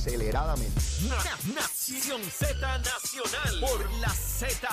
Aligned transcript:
aceleradamente. 0.00 0.80
Nación 1.54 2.22
Z 2.22 2.78
Nacional 2.78 3.60
por 3.60 3.92
la 4.00 4.08
Z. 4.08 4.68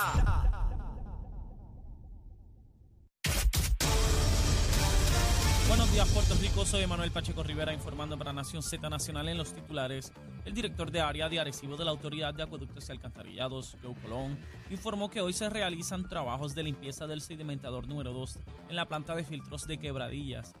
Buenos 5.68 5.92
días, 5.92 6.08
Puerto 6.08 6.34
Rico. 6.40 6.64
Soy 6.64 6.86
Manuel 6.86 7.10
Pacheco 7.10 7.42
Rivera 7.42 7.74
informando 7.74 8.16
para 8.16 8.32
Nación 8.32 8.62
Z 8.62 8.88
Nacional 8.88 9.28
en 9.28 9.36
los 9.36 9.52
titulares. 9.52 10.12
El 10.46 10.54
director 10.54 10.90
de 10.90 11.02
área 11.02 11.28
de 11.28 11.38
Arecibo 11.38 11.76
de 11.76 11.84
la 11.84 11.90
Autoridad 11.90 12.32
de 12.32 12.44
Acueductos 12.44 12.88
y 12.88 12.92
Alcantarillados, 12.92 13.76
Joe 13.82 13.94
Colón, 14.00 14.38
informó 14.70 15.10
que 15.10 15.20
hoy 15.20 15.34
se 15.34 15.50
realizan 15.50 16.08
trabajos 16.08 16.54
de 16.54 16.62
limpieza 16.62 17.06
del 17.06 17.20
sedimentador 17.20 17.86
número 17.86 18.14
2 18.14 18.38
en 18.70 18.76
la 18.76 18.88
planta 18.88 19.14
de 19.14 19.24
filtros 19.24 19.66
de 19.66 19.76
quebradillas 19.76 20.54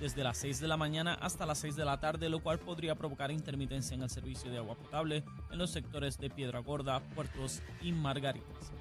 desde 0.00 0.24
las 0.24 0.38
6 0.38 0.60
de 0.60 0.68
la 0.68 0.76
mañana 0.76 1.14
hasta 1.14 1.46
las 1.46 1.58
6 1.58 1.76
de 1.76 1.84
la 1.84 2.00
tarde, 2.00 2.28
lo 2.28 2.40
cual 2.40 2.58
podría 2.58 2.94
provocar 2.94 3.30
intermitencia 3.30 3.94
en 3.94 4.02
el 4.02 4.10
servicio 4.10 4.50
de 4.50 4.58
agua 4.58 4.76
potable 4.76 5.24
en 5.50 5.58
los 5.58 5.70
sectores 5.70 6.18
de 6.18 6.30
Piedra 6.30 6.60
Gorda, 6.60 7.00
Puertos 7.14 7.62
y 7.82 7.92
Margaritas. 7.92 8.72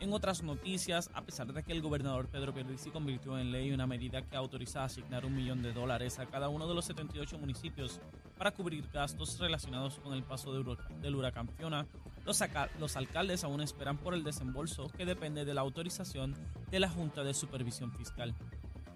En 0.00 0.12
otras 0.12 0.42
noticias, 0.42 1.10
a 1.14 1.22
pesar 1.22 1.52
de 1.52 1.62
que 1.62 1.70
el 1.70 1.80
gobernador 1.80 2.26
Pedro 2.26 2.52
Pierluisi 2.52 2.90
convirtió 2.90 3.38
en 3.38 3.52
ley 3.52 3.70
una 3.70 3.86
medida 3.86 4.22
que 4.22 4.36
autoriza 4.36 4.82
asignar 4.82 5.24
un 5.24 5.36
millón 5.36 5.62
de 5.62 5.72
dólares 5.72 6.18
a 6.18 6.26
cada 6.26 6.48
uno 6.48 6.66
de 6.66 6.74
los 6.74 6.86
78 6.86 7.38
municipios 7.38 8.00
para 8.36 8.50
cubrir 8.50 8.88
gastos 8.92 9.38
relacionados 9.38 10.00
con 10.00 10.14
el 10.14 10.24
paso 10.24 10.52
del 10.52 11.14
huracán 11.14 11.48
Fiona, 11.48 11.86
los, 12.24 12.42
los 12.80 12.96
alcaldes 12.96 13.44
aún 13.44 13.60
esperan 13.60 13.98
por 13.98 14.14
el 14.14 14.24
desembolso 14.24 14.88
que 14.88 15.06
depende 15.06 15.44
de 15.44 15.54
la 15.54 15.60
autorización 15.60 16.34
de 16.70 16.80
la 16.80 16.88
Junta 16.88 17.22
de 17.22 17.34
Supervisión 17.34 17.92
Fiscal. 17.92 18.34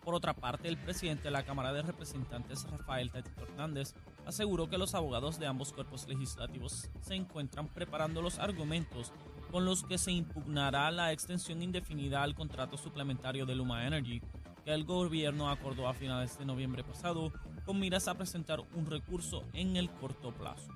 Por 0.07 0.15
otra 0.15 0.35
parte, 0.35 0.69
el 0.69 0.77
presidente 0.77 1.25
de 1.25 1.31
la 1.33 1.45
Cámara 1.45 1.73
de 1.73 1.83
Representantes, 1.83 2.65
Rafael 2.71 3.11
Tatito 3.11 3.43
Hernández, 3.43 3.93
aseguró 4.25 4.71
que 4.71 4.79
los 4.79 4.95
abogados 4.95 5.41
de 5.41 5.49
ambos 5.49 5.73
cuerpos 5.73 6.07
legislativos 6.07 6.89
se 7.01 7.17
encuentran 7.17 7.67
preparando 7.67 8.23
los 8.23 8.39
argumentos 8.39 9.13
con 9.51 9.65
los 9.65 9.83
que 9.83 9.99
se 9.99 10.13
impugnará 10.13 10.93
la 10.93 11.11
extensión 11.11 11.61
indefinida 11.61 12.23
al 12.23 12.37
contrato 12.37 12.77
suplementario 12.77 13.47
de 13.47 13.57
Luma 13.57 13.85
Energy, 13.85 14.23
que 14.65 14.73
el 14.73 14.85
gobierno 14.85 15.51
acordó 15.51 15.89
a 15.89 15.95
finales 15.95 16.39
de 16.39 16.45
noviembre 16.45 16.85
pasado, 16.85 17.33
con 17.65 17.81
miras 17.81 18.07
a 18.07 18.15
presentar 18.15 18.61
un 18.77 18.87
recurso 18.87 19.43
en 19.55 19.77
el 19.77 19.91
corto 19.91 20.31
plazo. 20.31 20.69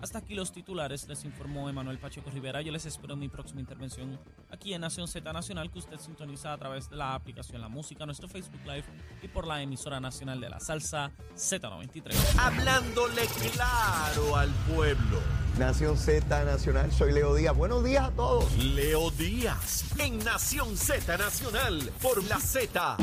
Hasta 0.00 0.18
aquí 0.18 0.34
los 0.34 0.52
titulares, 0.52 1.08
les 1.08 1.24
informó 1.24 1.68
Emanuel 1.68 1.98
Pacheco 1.98 2.30
Rivera. 2.30 2.62
Yo 2.62 2.70
les 2.70 2.86
espero 2.86 3.14
en 3.14 3.20
mi 3.20 3.28
próxima 3.28 3.60
intervención 3.60 4.18
aquí 4.50 4.72
en 4.72 4.80
Nación 4.80 5.08
Z 5.08 5.32
Nacional, 5.32 5.70
que 5.70 5.80
usted 5.80 5.98
sintoniza 5.98 6.52
a 6.52 6.58
través 6.58 6.88
de 6.88 6.96
la 6.96 7.14
aplicación 7.14 7.60
La 7.60 7.68
Música, 7.68 8.06
nuestro 8.06 8.28
Facebook 8.28 8.60
Live 8.64 8.84
y 9.22 9.28
por 9.28 9.46
la 9.46 9.60
emisora 9.60 9.98
nacional 9.98 10.40
de 10.40 10.50
la 10.50 10.60
salsa 10.60 11.10
Z93. 11.34 12.14
Hablándole 12.38 13.22
claro 13.52 14.36
al 14.36 14.50
pueblo. 14.72 15.20
Nación 15.58 15.96
Z 15.96 16.44
Nacional, 16.44 16.92
soy 16.92 17.12
Leo 17.12 17.34
Díaz. 17.34 17.56
Buenos 17.56 17.82
días 17.82 18.04
a 18.04 18.10
todos. 18.12 18.56
Leo 18.56 19.10
Díaz, 19.10 19.84
en 19.98 20.18
Nación 20.20 20.76
Z 20.76 21.18
Nacional, 21.18 21.90
por 22.00 22.22
la 22.24 22.38
Z 22.38 22.96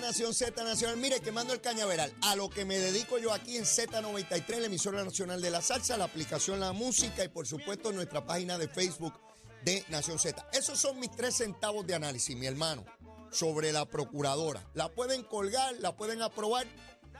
Nación 0.00 0.34
Z 0.34 0.62
Nacional. 0.62 0.96
Mire, 0.96 1.20
quemando 1.20 1.52
el 1.52 1.60
cañaveral. 1.60 2.12
A 2.22 2.36
lo 2.36 2.50
que 2.50 2.64
me 2.64 2.78
dedico 2.78 3.18
yo 3.18 3.32
aquí 3.32 3.56
en 3.56 3.64
Z93, 3.64 4.58
la 4.58 4.66
emisora 4.66 5.04
nacional 5.04 5.40
de 5.40 5.50
la 5.50 5.62
salsa, 5.62 5.96
la 5.96 6.04
aplicación 6.04 6.60
La 6.60 6.72
Música 6.72 7.24
y 7.24 7.28
por 7.28 7.46
supuesto 7.46 7.92
nuestra 7.92 8.24
página 8.24 8.58
de 8.58 8.68
Facebook 8.68 9.14
de 9.64 9.84
Nación 9.88 10.18
Z. 10.18 10.46
Esos 10.52 10.78
son 10.78 10.98
mis 11.00 11.10
tres 11.10 11.36
centavos 11.36 11.86
de 11.86 11.94
análisis, 11.94 12.36
mi 12.36 12.46
hermano, 12.46 12.84
sobre 13.30 13.72
la 13.72 13.86
procuradora. 13.86 14.64
La 14.74 14.88
pueden 14.88 15.22
colgar, 15.22 15.74
la 15.80 15.96
pueden 15.96 16.22
aprobar 16.22 16.66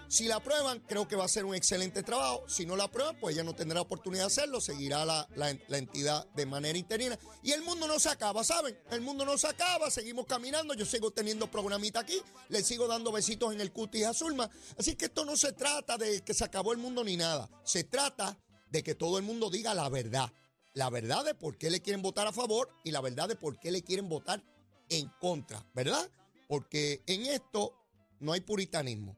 si 0.08 0.26
la 0.26 0.36
aprueban, 0.36 0.80
creo 0.80 1.08
que 1.08 1.16
va 1.16 1.24
a 1.24 1.28
ser 1.28 1.44
un 1.44 1.54
excelente 1.54 2.02
trabajo. 2.02 2.44
Si 2.48 2.66
no 2.66 2.76
la 2.76 2.84
aprueban, 2.84 3.16
pues 3.18 3.34
ella 3.34 3.44
no 3.44 3.54
tendrá 3.54 3.80
oportunidad 3.80 4.22
de 4.22 4.26
hacerlo. 4.26 4.60
Seguirá 4.60 5.04
la, 5.04 5.26
entidad 5.70 6.26
de 6.34 6.46
manera 6.46 6.78
interina. 6.78 7.18
Y 7.42 7.52
el 7.52 7.62
mundo 7.62 7.88
no 7.88 7.98
se 7.98 8.10
acaba, 8.10 8.44
¿saben? 8.44 8.78
El 8.90 9.00
mundo 9.00 9.24
no 9.24 9.36
se 9.38 9.48
acaba. 9.48 9.90
Seguimos 9.90 10.26
caminando. 10.26 10.74
Yo 10.74 10.84
sigo 10.84 11.10
teniendo 11.10 11.50
programita 11.50 12.00
aquí. 12.00 12.20
Le 12.48 12.62
sigo 12.62 12.86
dando 12.86 13.12
besitos 13.12 13.52
en 13.52 13.60
el 13.60 13.72
cutis 13.72 14.06
a 14.06 14.14
Zulma. 14.14 14.50
Así 14.78 14.94
que 14.94 15.06
esto 15.06 15.24
no 15.24 15.36
se 15.36 15.52
trata 15.52 15.98
de 15.98 16.22
que 16.22 16.34
se 16.34 16.44
acabó 16.44 16.72
el 16.72 16.78
mundo 16.78 17.02
ni 17.02 17.16
nada. 17.16 17.48
Se 17.64 17.84
trata 17.84 18.38
de 18.70 18.82
que 18.82 18.94
todo 18.94 19.18
el 19.18 19.24
mundo 19.24 19.50
diga 19.50 19.74
la 19.74 19.88
verdad. 19.88 20.32
La 20.74 20.90
verdad 20.90 21.24
de 21.24 21.34
por 21.34 21.56
qué 21.56 21.70
le 21.70 21.80
quieren 21.80 22.02
votar 22.02 22.26
a 22.26 22.32
favor 22.32 22.68
y 22.82 22.90
la 22.90 23.00
verdad 23.00 23.28
de 23.28 23.36
por 23.36 23.58
qué 23.60 23.70
le 23.70 23.82
quieren 23.82 24.08
votar 24.08 24.42
en 24.88 25.08
contra, 25.20 25.64
¿verdad? 25.72 26.10
Porque 26.48 27.02
en 27.06 27.26
esto 27.26 27.74
no 28.20 28.32
hay 28.32 28.40
puritanismo. 28.40 29.16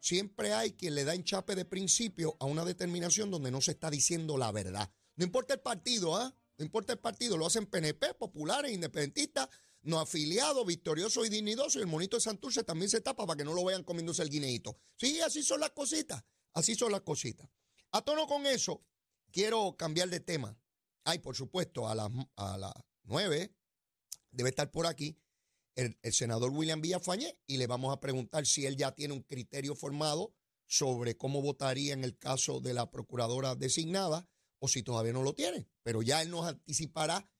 Siempre 0.00 0.52
hay 0.52 0.72
quien 0.72 0.94
le 0.94 1.04
da 1.04 1.14
enchape 1.14 1.54
de 1.54 1.64
principio 1.64 2.36
a 2.40 2.44
una 2.44 2.64
determinación 2.64 3.30
donde 3.30 3.50
no 3.50 3.60
se 3.60 3.72
está 3.72 3.90
diciendo 3.90 4.36
la 4.36 4.52
verdad. 4.52 4.90
No 5.16 5.24
importa 5.24 5.54
el 5.54 5.60
partido, 5.60 6.16
¿ah? 6.16 6.34
No 6.56 6.64
importa 6.64 6.92
el 6.92 6.98
partido, 6.98 7.36
lo 7.36 7.46
hacen 7.46 7.66
PNP, 7.66 8.14
populares, 8.14 8.72
independentistas, 8.72 9.48
no 9.82 10.00
afiliados, 10.00 10.66
victoriosos 10.66 11.26
y 11.26 11.30
dignidosos. 11.30 11.76
Y 11.76 11.80
el 11.80 11.86
monito 11.86 12.16
de 12.16 12.20
Santurce 12.20 12.64
también 12.64 12.90
se 12.90 13.00
tapa 13.00 13.26
para 13.26 13.36
que 13.36 13.44
no 13.44 13.54
lo 13.54 13.64
vean 13.64 13.84
comiéndose 13.84 14.22
el 14.22 14.30
guineito. 14.30 14.76
Sí, 14.96 15.20
así 15.20 15.42
son 15.42 15.60
las 15.60 15.70
cositas. 15.70 16.24
Así 16.54 16.74
son 16.74 16.90
las 16.90 17.02
cositas. 17.02 17.48
A 17.92 18.02
tono 18.02 18.26
con 18.26 18.44
eso, 18.46 18.84
quiero 19.30 19.76
cambiar 19.76 20.10
de 20.10 20.20
tema. 20.20 20.58
Ay, 21.04 21.20
por 21.20 21.36
supuesto, 21.36 21.88
a 21.88 21.94
las, 21.94 22.10
a 22.36 22.58
las 22.58 22.74
debe 24.30 24.50
estar 24.50 24.70
por 24.70 24.86
aquí 24.86 25.16
el, 25.78 26.12
senador 26.12 26.50
William 26.50 26.80
Villafañé 26.80 27.38
y 27.46 27.56
le 27.56 27.68
vamos 27.68 27.94
a 27.94 28.00
preguntar 28.00 28.46
si 28.46 28.66
él 28.66 28.76
ya 28.76 28.92
tiene 28.92 29.14
un 29.14 29.22
criterio 29.22 29.76
formado 29.76 30.34
sobre 30.66 31.16
cómo 31.16 31.40
votaría 31.40 31.92
en 31.94 32.02
el 32.02 32.18
caso 32.18 32.60
de 32.60 32.74
la 32.74 32.90
procuradora 32.90 33.54
designada 33.54 34.28
o 34.58 34.66
si 34.66 34.82
todavía 34.82 35.12
no 35.12 35.22
lo 35.22 35.34
tiene. 35.34 35.68
Pero 35.84 36.02
ya 36.02 36.20
él 36.20 36.30
nos 36.30 36.46
anticipará 36.46 37.30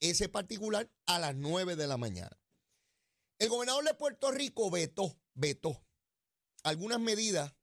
ese 0.00 0.28
particular 0.28 0.92
a 1.06 1.18
las 1.18 1.34
9 1.34 1.74
de 1.74 1.86
la 1.86 1.96
mañana. 1.96 2.38
El 3.38 3.48
gobernador 3.48 3.84
de 3.84 3.94
Puerto 3.94 4.30
Rico 4.30 4.70
vetó, 4.70 5.18
vetó 5.34 5.82
algunas 6.64 7.00
medidas 7.00 7.54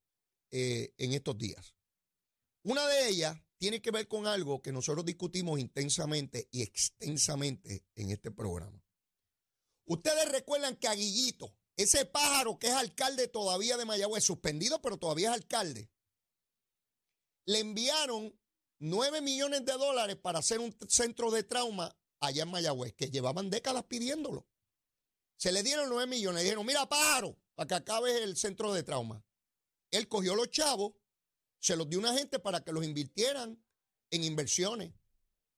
eh, 0.52 0.94
en 0.98 1.14
estos 1.14 1.38
días. 1.38 1.76
Una 2.64 2.88
de 2.88 3.10
ellas 3.10 3.38
tiene 3.60 3.82
que 3.82 3.92
ver 3.92 4.08
con 4.08 4.26
algo 4.26 4.62
que 4.62 4.72
nosotros 4.72 5.06
discutimos 5.06 5.60
intensamente 5.60 6.48
y 6.52 6.64
extensamente 6.64 7.86
en 7.96 8.10
este 8.10 8.32
programa. 8.32 8.83
Ustedes 9.86 10.32
recuerdan 10.32 10.76
que 10.78 10.88
Aguillito, 10.88 11.56
ese 11.76 12.06
pájaro 12.06 12.58
que 12.58 12.68
es 12.68 12.74
alcalde 12.74 13.28
todavía 13.28 13.78
de 13.78 13.86
Mayagüez, 13.86 14.24
suspendido, 14.24 14.82
pero 14.82 14.98
todavía 14.98 15.30
es 15.30 15.36
alcalde, 15.36 15.90
le 17.46 17.60
enviaron 17.60 18.38
9 18.80 19.22
millones 19.22 19.66
de 19.66 19.74
dólares 19.74 20.16
para 20.16 20.40
hacer 20.40 20.60
un 20.60 20.76
centro 20.88 21.32
de 21.32 21.44
trauma 21.44 21.96
allá 22.20 22.44
en 22.44 22.52
Mayagüez, 22.52 22.94
que 22.94 23.10
llevaban 23.10 23.50
décadas 23.50 23.84
pidiéndolo. 23.84 24.48
Se 25.38 25.52
le 25.52 25.64
dieron 25.64 25.90
9 25.90 26.08
millones 26.08 26.42
y 26.42 26.46
dijeron, 26.46 26.66
mira, 26.66 26.88
pájaro, 26.88 27.38
para 27.56 27.68
que 27.68 27.76
acabe 27.76 28.24
el 28.24 28.38
centro 28.38 28.74
de 28.74 28.84
trauma. 28.84 29.24
Él 29.92 30.08
cogió 30.08 30.36
los 30.36 30.50
chavos, 30.50 30.94
se 31.60 31.76
los 31.76 31.90
dio 31.90 32.00
a 32.00 32.02
una 32.02 32.14
gente 32.14 32.40
para 32.40 32.64
que 32.64 32.72
los 32.72 32.86
invirtieran 32.86 33.62
en 34.10 34.24
inversiones. 34.24 34.94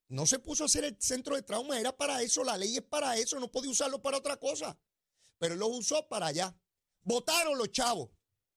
No 0.07 0.25
se 0.25 0.39
puso 0.39 0.63
a 0.63 0.65
hacer 0.67 0.83
el 0.83 0.97
centro 0.99 1.35
de 1.35 1.41
trauma, 1.41 1.79
era 1.79 1.95
para 1.95 2.21
eso, 2.21 2.43
la 2.43 2.57
ley 2.57 2.75
es 2.75 2.83
para 2.83 3.17
eso, 3.17 3.39
no 3.39 3.51
podía 3.51 3.71
usarlo 3.71 4.01
para 4.01 4.17
otra 4.17 4.37
cosa. 4.37 4.77
Pero 5.39 5.53
él 5.53 5.59
lo 5.59 5.67
usó 5.67 6.07
para 6.07 6.27
allá. 6.27 6.55
Votaron 7.03 7.57
los 7.57 7.71
chavos, 7.71 8.09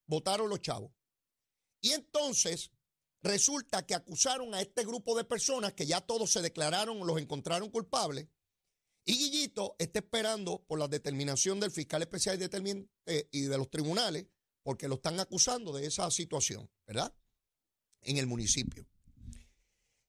votaron 0.06 0.48
los 0.48 0.60
chavos. 0.60 0.92
Y 1.81 1.92
entonces 1.92 2.70
resulta 3.22 3.87
que 3.87 3.94
acusaron 3.94 4.54
a 4.54 4.60
este 4.60 4.84
grupo 4.84 5.16
de 5.16 5.25
personas 5.25 5.72
que 5.72 5.87
ya 5.87 6.00
todos 6.00 6.31
se 6.31 6.42
declararon, 6.42 7.06
los 7.06 7.20
encontraron 7.20 7.70
culpables. 7.70 8.28
Y 9.04 9.14
Guillito 9.14 9.75
está 9.78 10.00
esperando 10.00 10.64
por 10.66 10.78
la 10.78 10.87
determinación 10.87 11.60
del 11.60 11.70
fiscal 11.70 12.03
especial 12.03 12.38
y, 12.41 12.88
eh, 13.06 13.28
y 13.32 13.42
de 13.42 13.56
los 13.56 13.70
tribunales, 13.70 14.26
porque 14.62 14.87
lo 14.87 14.97
están 14.97 15.19
acusando 15.19 15.72
de 15.72 15.87
esa 15.87 16.10
situación, 16.10 16.70
¿verdad? 16.87 17.14
En 18.03 18.19
el 18.19 18.26
municipio 18.26 18.87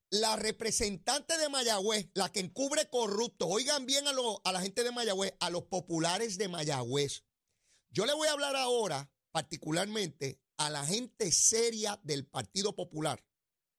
la 0.09 0.35
representante 0.35 1.37
de 1.37 1.49
Mayagüez, 1.49 2.09
la 2.13 2.31
que 2.31 2.39
encubre 2.39 2.89
corrupto, 2.89 3.47
oigan 3.47 3.85
bien 3.85 4.07
a, 4.07 4.11
a, 4.43 4.51
la 4.51 4.61
gente 4.61 4.83
de 4.83 4.91
Mayagüez, 4.91 5.33
a 5.39 5.49
los 5.49 5.63
populares 5.63 6.37
de 6.37 6.47
Mayagüez. 6.47 7.23
Yo 7.91 8.05
le 8.05 8.13
voy 8.13 8.27
a 8.27 8.31
hablar 8.31 8.55
ahora 8.55 9.11
particularmente 9.31 10.41
a 10.57 10.69
la 10.69 10.85
gente 10.85 11.31
seria 11.31 11.99
del 12.03 12.25
Partido 12.27 12.75
Popular, 12.75 13.23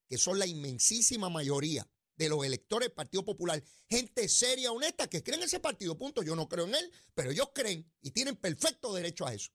que 0.09 0.19
son 0.19 0.38
la 0.38 0.47
inmensísima 0.47 1.29
mayoría 1.29 1.88
de 2.17 2.29
los 2.29 2.44
electores 2.44 2.88
del 2.88 2.94
Partido 2.94 3.25
Popular, 3.25 3.62
gente 3.88 4.29
seria, 4.29 4.73
honesta, 4.73 5.09
que 5.09 5.23
creen 5.23 5.41
en 5.41 5.47
ese 5.47 5.59
partido, 5.59 5.97
punto. 5.97 6.23
Yo 6.23 6.37
no 6.37 6.49
creo 6.49 6.67
en 6.67 6.75
él, 6.75 6.93
pero 7.15 7.31
ellos 7.31 7.50
creen 7.55 7.91
y 8.03 8.11
tienen 8.11 8.37
perfecto 8.37 8.93
derecho 8.93 9.26
a 9.26 9.35
eso. 9.35 9.50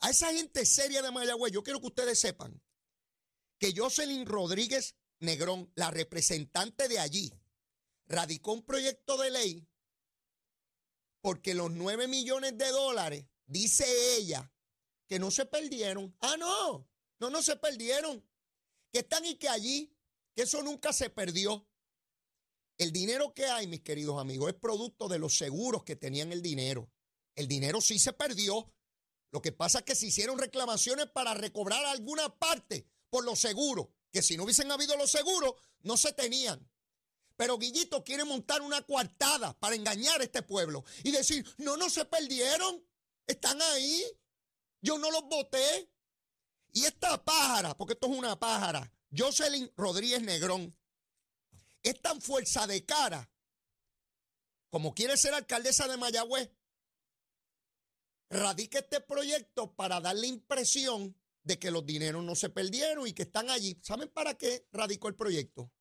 A 0.00 0.10
esa 0.10 0.32
gente 0.32 0.66
seria 0.66 1.02
de 1.02 1.10
Mayagüez, 1.10 1.52
yo 1.52 1.62
quiero 1.62 1.80
que 1.80 1.86
ustedes 1.86 2.18
sepan 2.18 2.60
que 3.58 3.74
Jocelyn 3.76 4.26
Rodríguez 4.26 4.96
Negrón, 5.20 5.70
la 5.74 5.90
representante 5.90 6.88
de 6.88 6.98
allí, 6.98 7.32
radicó 8.06 8.52
un 8.52 8.64
proyecto 8.64 9.16
de 9.18 9.30
ley 9.30 9.70
porque 11.20 11.54
los 11.54 11.70
9 11.70 12.08
millones 12.08 12.56
de 12.56 12.68
dólares, 12.68 13.26
dice 13.46 13.84
ella, 14.16 14.52
que 15.06 15.18
no 15.18 15.30
se 15.30 15.46
perdieron. 15.46 16.16
Ah, 16.20 16.36
no, 16.38 16.88
no, 17.18 17.30
no 17.30 17.42
se 17.42 17.56
perdieron. 17.56 18.26
que 18.92 19.00
están 19.00 19.24
y 19.24 19.36
que 19.36 19.48
allí, 19.48 19.94
que 20.34 20.42
eso 20.42 20.62
nunca 20.62 20.92
se 20.92 21.10
perdió. 21.10 21.68
El 22.78 22.92
dinero 22.92 23.34
que 23.34 23.46
hay, 23.46 23.66
mis 23.66 23.82
queridos 23.82 24.20
amigos, 24.20 24.50
es 24.50 24.58
producto 24.58 25.06
de 25.08 25.18
los 25.18 25.36
seguros 25.36 25.84
que 25.84 25.96
tenían 25.96 26.32
el 26.32 26.42
dinero. 26.42 26.90
El 27.36 27.46
dinero 27.46 27.80
sí 27.80 27.98
se 27.98 28.12
perdió. 28.12 28.72
Lo 29.30 29.42
que 29.42 29.52
pasa 29.52 29.80
es 29.80 29.84
que 29.84 29.94
se 29.94 30.06
hicieron 30.06 30.38
reclamaciones 30.38 31.06
para 31.06 31.34
recobrar 31.34 31.84
alguna 31.84 32.36
parte 32.38 32.88
por 33.10 33.24
los 33.24 33.38
seguros, 33.40 33.88
que 34.12 34.22
si 34.22 34.36
no 34.36 34.44
hubiesen 34.44 34.70
habido 34.70 34.96
los 34.96 35.10
seguros, 35.10 35.54
no 35.82 35.96
se 35.96 36.12
tenían. 36.12 36.68
Pero 37.36 37.58
Guillito 37.58 38.04
quiere 38.04 38.24
montar 38.24 38.60
una 38.60 38.82
coartada 38.82 39.58
para 39.58 39.74
engañar 39.74 40.20
a 40.20 40.24
este 40.24 40.42
pueblo 40.42 40.84
y 41.02 41.10
decir, 41.10 41.46
no, 41.58 41.76
no 41.76 41.88
se 41.88 42.04
perdieron, 42.04 42.84
están 43.26 43.60
ahí, 43.62 44.04
yo 44.82 44.98
no 44.98 45.10
los 45.10 45.22
voté. 45.22 45.90
Y 46.72 46.84
esta 46.84 47.22
pájara, 47.24 47.76
porque 47.76 47.94
esto 47.94 48.06
es 48.06 48.16
una 48.16 48.38
pájara, 48.38 48.92
Jocelyn 49.16 49.72
Rodríguez 49.76 50.22
Negrón, 50.22 50.76
es 51.82 52.00
tan 52.02 52.20
fuerza 52.20 52.66
de 52.66 52.84
cara 52.84 53.28
como 54.70 54.94
quiere 54.94 55.16
ser 55.16 55.34
alcaldesa 55.34 55.88
de 55.88 55.96
Mayagüez. 55.96 56.50
Radica 58.30 58.78
este 58.78 59.00
proyecto 59.00 59.74
para 59.74 60.00
dar 60.00 60.14
la 60.14 60.26
impresión 60.26 61.19
de 61.42 61.58
que 61.58 61.70
los 61.70 61.86
dineros 61.86 62.24
no 62.24 62.34
se 62.34 62.50
perdieron 62.50 63.06
y 63.06 63.12
que 63.12 63.22
están 63.22 63.50
allí. 63.50 63.78
¿Saben 63.82 64.08
para 64.08 64.36
qué 64.36 64.66
radicó 64.72 65.08
el 65.08 65.14
proyecto? 65.14 65.72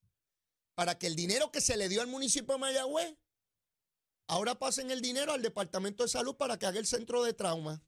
Para 0.75 0.97
que 0.97 1.07
el 1.07 1.15
dinero 1.15 1.51
que 1.51 1.61
se 1.61 1.77
le 1.77 1.89
dio 1.89 2.01
al 2.01 2.07
municipio 2.07 2.53
de 2.53 2.59
Mayagüez, 2.59 3.17
ahora 4.27 4.57
pasen 4.57 4.91
el 4.91 5.01
dinero 5.01 5.33
al 5.33 5.41
Departamento 5.41 6.03
de 6.03 6.09
Salud 6.09 6.35
para 6.35 6.57
que 6.57 6.65
haga 6.65 6.79
el 6.79 6.88
centro 6.88 7.23
de 7.23 7.33
trauma. 7.33 7.83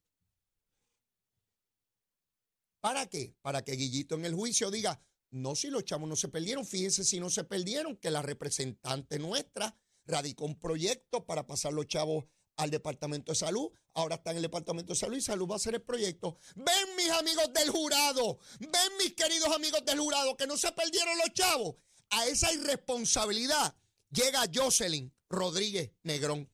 ¿Para 2.81 3.07
qué? 3.07 3.35
Para 3.41 3.63
que 3.63 3.73
Guillito 3.73 4.15
en 4.15 4.25
el 4.25 4.33
juicio 4.33 4.71
diga, 4.71 5.01
no, 5.29 5.56
si 5.56 5.69
los 5.69 5.85
chavos 5.85 6.09
no 6.09 6.15
se 6.15 6.27
perdieron, 6.27 6.65
fíjense 6.65 7.06
si 7.06 7.19
no 7.19 7.29
se 7.29 7.44
perdieron, 7.44 7.95
que 7.95 8.12
la 8.12 8.21
representante 8.21 9.18
nuestra 9.19 9.77
radicó 10.06 10.45
un 10.45 10.59
proyecto 10.59 11.25
para 11.25 11.47
pasar 11.47 11.73
los 11.73 11.88
chavos 11.88 12.25
al 12.57 12.69
Departamento 12.69 13.31
de 13.31 13.36
Salud. 13.36 13.71
Ahora 13.94 14.15
está 14.15 14.31
en 14.31 14.38
el 14.38 14.44
Departamento 14.44 14.94
de 14.94 15.00
Salud 15.00 15.18
y 15.18 15.21
Salud 15.21 15.48
va 15.48 15.53
a 15.53 15.57
hacer 15.57 15.75
el 15.75 15.81
proyecto. 15.81 16.38
Ven 16.56 16.95
mis 16.95 17.09
amigos 17.09 17.51
del 17.53 17.69
jurado, 17.69 18.39
ven 18.59 18.98
mis 19.00 19.13
queridos 19.13 19.50
amigos 19.53 19.83
del 19.86 20.00
jurado, 20.00 20.38
que 20.38 20.48
no 20.48 20.57
se 20.57 20.71
perdieron 20.71 21.18
los 21.18 21.33
chavos. 21.33 21.75
A 22.09 22.25
esa 22.27 22.53
irresponsabilidad 22.53 23.75
llega 24.09 24.50
Jocelyn 24.53 25.13
Rodríguez 25.30 25.92
Negrón. 26.03 26.50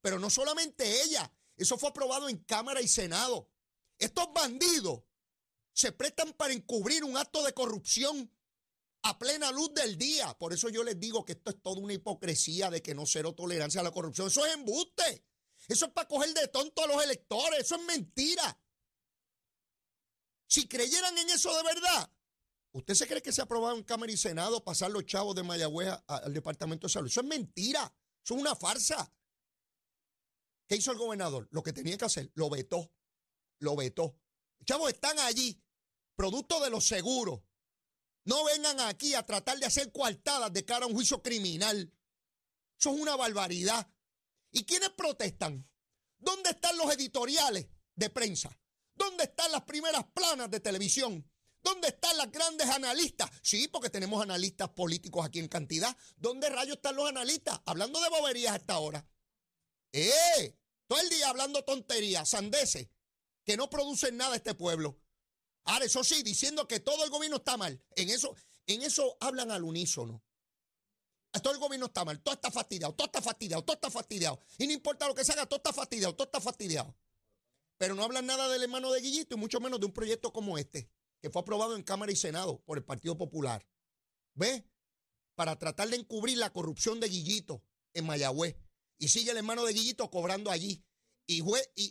Pero 0.00 0.18
no 0.18 0.30
solamente 0.30 1.02
ella, 1.02 1.32
eso 1.56 1.78
fue 1.78 1.88
aprobado 1.88 2.28
en 2.28 2.38
Cámara 2.38 2.80
y 2.80 2.88
Senado. 2.88 3.50
Estos 3.98 4.32
bandidos 4.32 5.02
se 5.72 5.92
prestan 5.92 6.32
para 6.32 6.52
encubrir 6.52 7.04
un 7.04 7.16
acto 7.16 7.42
de 7.42 7.52
corrupción 7.52 8.30
a 9.02 9.18
plena 9.18 9.50
luz 9.52 9.72
del 9.74 9.96
día. 9.96 10.36
Por 10.38 10.52
eso 10.52 10.68
yo 10.68 10.82
les 10.82 10.98
digo 10.98 11.24
que 11.24 11.32
esto 11.32 11.50
es 11.50 11.62
toda 11.62 11.80
una 11.80 11.92
hipocresía 11.92 12.70
de 12.70 12.82
que 12.82 12.94
no 12.94 13.06
cero 13.06 13.34
tolerancia 13.34 13.80
a 13.80 13.84
la 13.84 13.90
corrupción. 13.90 14.28
Eso 14.28 14.44
es 14.44 14.54
embuste. 14.54 15.24
Eso 15.68 15.86
es 15.86 15.92
para 15.92 16.08
coger 16.08 16.32
de 16.34 16.48
tonto 16.48 16.84
a 16.84 16.86
los 16.86 17.02
electores. 17.02 17.60
Eso 17.60 17.76
es 17.76 17.82
mentira. 17.82 18.60
Si 20.48 20.68
creyeran 20.68 21.16
en 21.18 21.28
eso 21.30 21.54
de 21.56 21.62
verdad, 21.64 22.12
¿usted 22.72 22.94
se 22.94 23.06
cree 23.06 23.22
que 23.22 23.32
se 23.32 23.42
en 23.42 23.82
Cámara 23.82 24.12
y 24.12 24.16
Senado 24.16 24.62
pasar 24.62 24.90
los 24.90 25.04
chavos 25.04 25.34
de 25.34 25.42
Mayagüez 25.42 25.92
al 26.06 26.32
Departamento 26.32 26.86
de 26.86 26.92
Salud? 26.92 27.08
Eso 27.08 27.20
es 27.20 27.26
mentira. 27.26 27.92
Eso 28.24 28.34
es 28.34 28.40
una 28.40 28.54
farsa. 28.54 29.12
¿Qué 30.68 30.76
hizo 30.76 30.92
el 30.92 30.98
gobernador? 30.98 31.48
Lo 31.50 31.62
que 31.62 31.72
tenía 31.72 31.96
que 31.96 32.04
hacer, 32.04 32.30
lo 32.34 32.50
vetó. 32.50 32.92
Lo 33.60 33.76
vetó. 33.76 34.18
Los 34.58 34.66
chavos 34.66 34.90
están 34.90 35.18
allí 35.20 35.62
producto 36.16 36.60
de 36.60 36.70
los 36.70 36.86
seguros. 36.86 37.42
No 38.24 38.44
vengan 38.44 38.80
aquí 38.80 39.14
a 39.14 39.24
tratar 39.24 39.58
de 39.58 39.66
hacer 39.66 39.92
coartadas 39.92 40.52
de 40.52 40.64
cara 40.64 40.84
a 40.84 40.88
un 40.88 40.94
juicio 40.94 41.22
criminal. 41.22 41.92
Eso 42.78 42.92
es 42.92 43.00
una 43.00 43.14
barbaridad. 43.14 43.88
¿Y 44.56 44.64
quiénes 44.64 44.88
protestan? 44.88 45.68
¿Dónde 46.16 46.48
están 46.48 46.78
los 46.78 46.90
editoriales 46.90 47.66
de 47.94 48.08
prensa? 48.08 48.58
¿Dónde 48.94 49.24
están 49.24 49.52
las 49.52 49.64
primeras 49.64 50.02
planas 50.14 50.50
de 50.50 50.60
televisión? 50.60 51.30
¿Dónde 51.62 51.88
están 51.88 52.16
las 52.16 52.32
grandes 52.32 52.66
analistas? 52.70 53.30
Sí, 53.42 53.68
porque 53.68 53.90
tenemos 53.90 54.22
analistas 54.22 54.70
políticos 54.70 55.26
aquí 55.26 55.40
en 55.40 55.48
cantidad. 55.48 55.94
¿Dónde 56.16 56.48
rayos 56.48 56.76
están 56.76 56.96
los 56.96 57.06
analistas? 57.06 57.60
Hablando 57.66 58.00
de 58.00 58.08
boberías 58.08 58.54
hasta 58.54 58.72
ahora. 58.72 59.06
¡Eh! 59.92 60.58
Todo 60.86 61.00
el 61.02 61.10
día 61.10 61.28
hablando 61.28 61.62
tonterías, 61.62 62.26
sandeces, 62.26 62.88
que 63.44 63.58
no 63.58 63.68
producen 63.68 64.16
nada 64.16 64.36
este 64.36 64.54
pueblo. 64.54 64.98
Ahora, 65.64 65.84
eso 65.84 66.02
sí, 66.02 66.22
diciendo 66.22 66.66
que 66.66 66.80
todo 66.80 67.04
el 67.04 67.10
gobierno 67.10 67.36
está 67.36 67.58
mal. 67.58 67.84
En 67.94 68.08
eso, 68.08 68.34
en 68.66 68.80
eso 68.80 69.18
hablan 69.20 69.50
al 69.50 69.64
unísono. 69.64 70.24
Todo 71.42 71.52
el 71.52 71.58
gobierno 71.58 71.86
está 71.86 72.04
mal, 72.04 72.20
todo 72.20 72.34
está 72.34 72.50
fastidiado, 72.50 72.94
todo 72.94 73.06
está 73.06 73.22
fastidiado, 73.22 73.62
todo 73.64 73.74
está 73.74 73.90
fastidiado. 73.90 74.40
Y 74.58 74.66
no 74.66 74.72
importa 74.72 75.06
lo 75.06 75.14
que 75.14 75.24
se 75.24 75.32
haga, 75.32 75.46
todo 75.46 75.58
está 75.58 75.72
fastidiado, 75.72 76.14
todo 76.14 76.26
está 76.26 76.40
fastidiado. 76.40 76.94
Pero 77.78 77.94
no 77.94 78.04
hablan 78.04 78.26
nada 78.26 78.48
del 78.48 78.62
hermano 78.62 78.92
de 78.92 79.00
Guillito 79.00 79.34
y 79.34 79.38
mucho 79.38 79.60
menos 79.60 79.80
de 79.80 79.86
un 79.86 79.92
proyecto 79.92 80.32
como 80.32 80.58
este, 80.58 80.90
que 81.20 81.30
fue 81.30 81.42
aprobado 81.42 81.76
en 81.76 81.82
Cámara 81.82 82.12
y 82.12 82.16
Senado 82.16 82.62
por 82.64 82.78
el 82.78 82.84
Partido 82.84 83.18
Popular. 83.18 83.66
¿Ves? 84.34 84.64
Para 85.34 85.58
tratar 85.58 85.88
de 85.88 85.96
encubrir 85.96 86.38
la 86.38 86.52
corrupción 86.52 87.00
de 87.00 87.08
Guillito 87.08 87.62
en 87.92 88.06
Mayagüez. 88.06 88.56
Y 88.98 89.08
sigue 89.08 89.30
el 89.30 89.36
hermano 89.36 89.64
de 89.64 89.74
Guillito 89.74 90.10
cobrando 90.10 90.50
allí 90.50 90.82
y, 91.26 91.42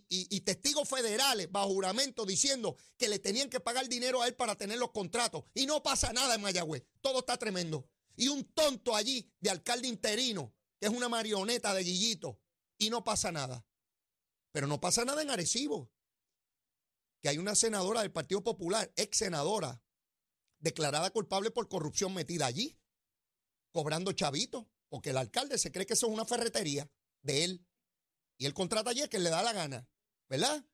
y, 0.09 0.41
testigos 0.41 0.87
federales 0.87 1.51
bajo 1.51 1.67
juramento 1.67 2.25
diciendo 2.25 2.77
que 2.97 3.09
le 3.09 3.19
tenían 3.19 3.49
que 3.49 3.59
pagar 3.59 3.89
dinero 3.89 4.21
a 4.21 4.27
él 4.27 4.35
para 4.35 4.55
tener 4.55 4.77
los 4.77 4.91
contratos. 4.91 5.43
Y 5.53 5.65
no 5.65 5.83
pasa 5.83 6.13
nada 6.13 6.35
en 6.35 6.41
Mayagüez. 6.41 6.83
Todo 7.01 7.19
está 7.19 7.37
tremendo. 7.37 7.87
Y 8.15 8.27
un 8.27 8.43
tonto 8.53 8.95
allí 8.95 9.31
de 9.39 9.49
alcalde 9.49 9.87
interino, 9.87 10.53
que 10.79 10.87
es 10.87 10.93
una 10.93 11.09
marioneta 11.09 11.73
de 11.73 11.83
Guillito, 11.83 12.39
y 12.77 12.89
no 12.89 13.03
pasa 13.03 13.31
nada. 13.31 13.65
Pero 14.51 14.67
no 14.67 14.79
pasa 14.79 15.03
nada 15.05 15.21
en 15.21 15.29
Arecibo, 15.29 15.91
que 17.21 17.29
hay 17.29 17.37
una 17.37 17.55
senadora 17.55 18.01
del 18.01 18.11
Partido 18.11 18.43
Popular, 18.43 18.91
ex 18.95 19.17
senadora, 19.17 19.81
declarada 20.59 21.09
culpable 21.11 21.51
por 21.51 21.67
corrupción 21.67 22.13
metida 22.13 22.45
allí, 22.45 22.79
cobrando 23.71 24.13
chavitos, 24.13 24.65
porque 24.89 25.09
el 25.09 25.17
alcalde 25.17 25.57
se 25.57 25.71
cree 25.71 25.85
que 25.85 25.93
eso 25.93 26.07
es 26.07 26.13
una 26.13 26.25
ferretería 26.25 26.89
de 27.21 27.43
él. 27.43 27.67
Y 28.37 28.45
él 28.45 28.53
contrata 28.53 28.91
ayer 28.91 29.09
que 29.09 29.19
le 29.19 29.29
da 29.29 29.43
la 29.43 29.53
gana, 29.53 29.87
¿verdad? 30.29 30.65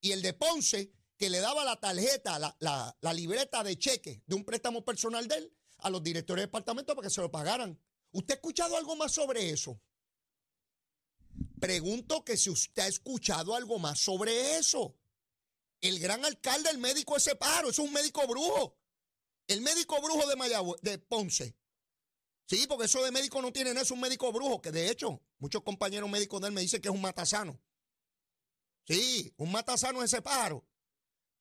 Y 0.00 0.12
el 0.12 0.22
de 0.22 0.32
Ponce, 0.32 0.92
que 1.18 1.28
le 1.28 1.40
daba 1.40 1.64
la 1.64 1.78
tarjeta, 1.78 2.38
la, 2.38 3.12
libreta 3.12 3.62
de 3.62 3.76
cheque 3.76 4.22
de 4.26 4.34
un 4.34 4.44
préstamo 4.44 4.84
personal 4.84 5.28
de 5.28 5.36
él 5.36 5.56
a 5.82 5.90
los 5.90 6.02
directores 6.02 6.42
de 6.42 6.46
departamento 6.46 6.94
para 6.94 7.08
que 7.08 7.14
se 7.14 7.20
lo 7.20 7.30
pagaran. 7.30 7.78
¿Usted 8.12 8.34
ha 8.34 8.36
escuchado 8.36 8.76
algo 8.76 8.96
más 8.96 9.12
sobre 9.12 9.50
eso? 9.50 9.80
Pregunto 11.60 12.24
que 12.24 12.36
si 12.36 12.50
usted 12.50 12.82
ha 12.82 12.88
escuchado 12.88 13.54
algo 13.54 13.78
más 13.78 13.98
sobre 13.98 14.58
eso. 14.58 14.96
El 15.80 15.98
gran 15.98 16.24
alcalde, 16.24 16.70
el 16.70 16.78
médico 16.78 17.16
ese 17.16 17.36
paro, 17.36 17.70
es 17.70 17.78
un 17.78 17.92
médico 17.92 18.26
brujo. 18.26 18.76
El 19.46 19.62
médico 19.62 20.00
brujo 20.00 20.28
de 20.28 20.36
Mayagüe, 20.36 20.76
de 20.82 20.98
Ponce, 20.98 21.56
Sí, 22.50 22.66
porque 22.66 22.86
eso 22.86 23.00
de 23.04 23.12
médico 23.12 23.40
no 23.40 23.52
tienen 23.52 23.78
eso, 23.78 23.94
un 23.94 24.00
médico 24.00 24.32
brujo, 24.32 24.60
que 24.60 24.72
de 24.72 24.90
hecho 24.90 25.22
muchos 25.38 25.62
compañeros 25.62 26.10
médicos 26.10 26.40
de 26.40 26.48
él 26.48 26.52
me 26.52 26.60
dicen 26.60 26.82
que 26.82 26.88
es 26.88 26.94
un 26.94 27.00
matasano. 27.00 27.62
Sí, 28.88 29.32
un 29.36 29.52
matasano 29.52 30.02
ese 30.02 30.20
pájaro. 30.20 30.66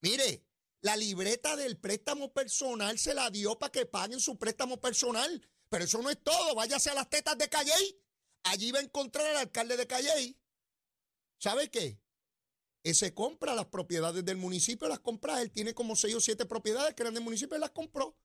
Mire, 0.01 0.46
la 0.81 0.95
libreta 0.95 1.55
del 1.55 1.77
préstamo 1.77 2.31
personal 2.31 2.98
se 2.98 3.13
la 3.13 3.29
dio 3.29 3.57
para 3.59 3.71
que 3.71 3.86
paguen 3.86 4.19
su 4.19 4.38
préstamo 4.38 4.79
personal. 4.79 5.41
Pero 5.69 5.83
eso 5.83 6.01
no 6.01 6.09
es 6.09 6.17
todo. 6.24 6.55
Váyase 6.55 6.89
a 6.89 6.95
las 6.95 7.09
tetas 7.09 7.38
de 7.38 7.50
Calley. 7.50 8.01
Allí 8.43 8.71
va 8.71 8.79
a 8.79 8.83
encontrar 8.83 9.27
al 9.27 9.38
alcalde 9.38 9.77
de 9.77 9.88
Calley. 9.88 10.38
¿Sabe 11.38 11.69
qué? 11.69 12.00
Ese 12.83 13.13
compra 13.13 13.53
las 13.53 13.67
propiedades 13.67 14.24
del 14.24 14.38
municipio, 14.38 14.88
las 14.88 15.00
compra. 15.00 15.41
Él 15.41 15.51
tiene 15.51 15.74
como 15.74 15.95
seis 15.95 16.15
o 16.15 16.21
siete 16.21 16.45
propiedades 16.45 16.95
que 16.95 17.03
eran 17.03 17.13
del 17.13 17.24
municipio 17.24 17.57
y 17.57 17.59
las 17.59 17.71
compró. 17.71 18.17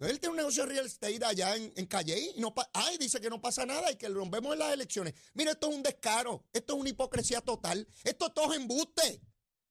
Él 0.00 0.20
tiene 0.20 0.32
un 0.32 0.36
negocio 0.36 0.64
de 0.64 0.70
real 0.70 0.86
estate 0.86 1.24
allá 1.24 1.56
en, 1.56 1.86
Calle 1.86 2.32
y 2.36 2.40
no 2.40 2.52
ay, 2.72 2.98
dice 2.98 3.20
que 3.20 3.30
no 3.30 3.40
pasa 3.40 3.64
nada 3.64 3.90
y 3.90 3.96
que 3.96 4.08
lo 4.08 4.20
rompemos 4.20 4.52
en 4.52 4.58
las 4.58 4.72
elecciones. 4.72 5.14
Mire, 5.32 5.52
esto 5.52 5.70
es 5.70 5.76
un 5.76 5.82
descaro, 5.82 6.44
esto 6.52 6.74
es 6.74 6.80
una 6.80 6.90
hipocresía 6.90 7.40
total, 7.40 7.86
esto 8.02 8.30
todo 8.30 8.52
es 8.52 8.60
embuste, 8.60 9.22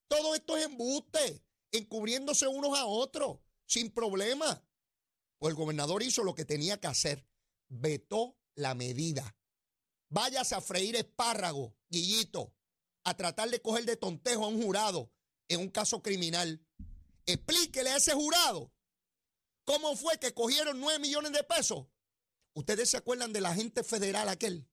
todo 0.07 0.33
esto 0.33 0.57
es 0.57 0.65
embuste, 0.65 1.43
encubriéndose 1.73 2.47
unos 2.47 2.77
a 2.77 2.85
otros, 2.85 3.39
sin 3.65 3.91
problema. 3.91 4.65
Pues 5.39 5.51
el 5.51 5.57
gobernador 5.57 6.01
hizo 6.01 6.23
lo 6.23 6.33
que 6.33 6.45
tenía 6.45 6.79
que 6.79 6.87
hacer, 6.87 7.27
vetó 7.67 8.37
la 8.55 8.73
medida. 8.73 9.35
Váyase 10.09 10.55
a 10.55 10.61
freír 10.61 10.95
espárrago, 10.95 11.75
Guillito, 11.89 12.55
a 13.03 13.17
tratar 13.17 13.49
de 13.49 13.61
coger 13.61 13.83
de 13.83 13.97
tontejo 13.97 14.45
a 14.45 14.47
un 14.47 14.61
jurado 14.61 15.11
en 15.49 15.59
un 15.59 15.69
caso 15.69 16.01
criminal. 16.01 16.65
Explíquele 17.25 17.89
a 17.89 17.97
ese 17.97 18.13
jurado 18.13 18.71
¿Cómo 19.65 19.95
fue 19.95 20.19
que 20.19 20.33
cogieron 20.33 20.79
9 20.79 20.99
millones 20.99 21.31
de 21.31 21.43
pesos? 21.43 21.87
¿Ustedes 22.53 22.89
se 22.89 22.97
acuerdan 22.97 23.31
del 23.31 23.45
agente 23.45 23.83
federal 23.83 24.27
aquel 24.27 24.67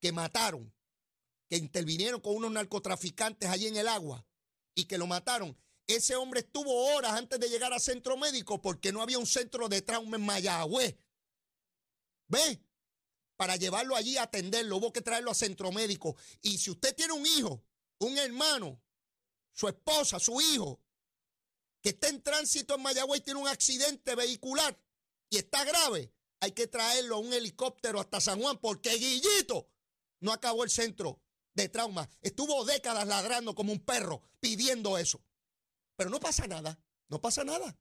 que 0.00 0.12
mataron, 0.12 0.74
que 1.48 1.56
intervinieron 1.56 2.20
con 2.20 2.34
unos 2.34 2.50
narcotraficantes 2.50 3.48
allí 3.48 3.68
en 3.68 3.76
el 3.76 3.88
agua 3.88 4.26
y 4.74 4.86
que 4.86 4.98
lo 4.98 5.06
mataron? 5.06 5.56
Ese 5.86 6.16
hombre 6.16 6.40
estuvo 6.40 6.94
horas 6.94 7.12
antes 7.12 7.38
de 7.40 7.48
llegar 7.48 7.72
al 7.72 7.80
centro 7.80 8.16
médico 8.16 8.60
porque 8.62 8.92
no 8.92 9.02
había 9.02 9.18
un 9.18 9.26
centro 9.26 9.68
de 9.68 9.82
trauma 9.82 10.16
en 10.16 10.24
Mayagüez. 10.24 10.96
¿Ve? 12.28 12.62
Para 13.36 13.56
llevarlo 13.56 13.96
allí 13.96 14.16
a 14.16 14.22
atenderlo, 14.22 14.76
hubo 14.76 14.92
que 14.92 15.02
traerlo 15.02 15.30
a 15.30 15.34
centro 15.34 15.72
médico. 15.72 16.16
Y 16.40 16.58
si 16.58 16.70
usted 16.70 16.94
tiene 16.94 17.12
un 17.12 17.26
hijo, 17.26 17.64
un 17.98 18.16
hermano, 18.16 18.80
su 19.52 19.68
esposa, 19.68 20.18
su 20.18 20.40
hijo, 20.40 20.80
que 21.82 21.90
está 21.90 22.08
en 22.08 22.22
tránsito 22.22 22.76
en 22.76 22.82
Mayagüez 22.82 23.20
y 23.20 23.24
tiene 23.24 23.40
un 23.40 23.48
accidente 23.48 24.14
vehicular 24.14 24.78
y 25.28 25.38
está 25.38 25.64
grave, 25.64 26.12
hay 26.40 26.52
que 26.52 26.68
traerlo 26.68 27.16
a 27.16 27.18
un 27.18 27.32
helicóptero 27.32 28.00
hasta 28.00 28.20
San 28.20 28.40
Juan 28.40 28.58
porque 28.58 28.94
Guillito 28.94 29.68
no 30.20 30.32
acabó 30.32 30.64
el 30.64 30.70
centro 30.70 31.20
de 31.54 31.68
trauma. 31.68 32.08
Estuvo 32.20 32.64
décadas 32.64 33.06
ladrando 33.06 33.54
como 33.54 33.72
un 33.72 33.80
perro 33.80 34.22
pidiendo 34.40 34.96
eso. 34.98 35.20
Pero 36.02 36.10
no 36.10 36.18
pasa 36.18 36.48
nada, 36.48 36.76
no 37.10 37.20
pasa 37.20 37.44
nada. 37.44 37.78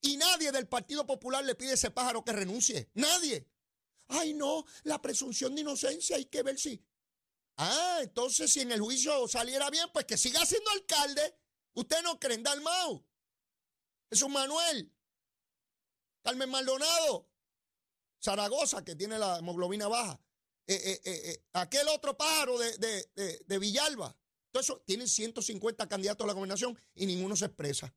Y 0.00 0.16
nadie 0.16 0.52
del 0.52 0.68
Partido 0.68 1.04
Popular 1.04 1.44
le 1.44 1.56
pide 1.56 1.72
a 1.72 1.74
ese 1.74 1.90
pájaro 1.90 2.24
que 2.24 2.30
renuncie. 2.30 2.88
Nadie. 2.94 3.50
Ay, 4.06 4.32
no, 4.32 4.64
la 4.84 5.02
presunción 5.02 5.56
de 5.56 5.62
inocencia 5.62 6.14
hay 6.14 6.26
que 6.26 6.44
ver 6.44 6.56
si. 6.56 6.80
Ah, 7.56 7.98
entonces 8.00 8.52
si 8.52 8.60
en 8.60 8.70
el 8.70 8.80
juicio 8.80 9.26
saliera 9.26 9.70
bien, 9.70 9.88
pues 9.92 10.04
que 10.04 10.16
siga 10.16 10.46
siendo 10.46 10.70
alcalde. 10.70 11.36
Usted 11.72 12.00
no 12.02 12.20
creen, 12.20 12.44
Dalmau. 12.44 13.04
un 14.24 14.32
Manuel. 14.32 14.94
Carmen 16.22 16.50
Maldonado. 16.50 17.28
Zaragoza, 18.22 18.84
que 18.84 18.94
tiene 18.94 19.18
la 19.18 19.38
hemoglobina 19.38 19.88
baja. 19.88 20.20
Eh, 20.68 20.76
eh, 20.76 21.00
eh, 21.04 21.44
aquel 21.54 21.88
otro 21.88 22.16
pájaro 22.16 22.56
de, 22.56 23.42
de, 23.44 23.58
Villalba. 23.58 24.16
Todo 24.54 24.60
eso, 24.60 24.82
tienen 24.86 25.08
150 25.08 25.88
candidatos 25.88 26.24
a 26.24 26.28
la 26.28 26.32
gobernación 26.32 26.78
y 26.94 27.06
ninguno 27.06 27.34
se 27.34 27.46
expresa. 27.46 27.92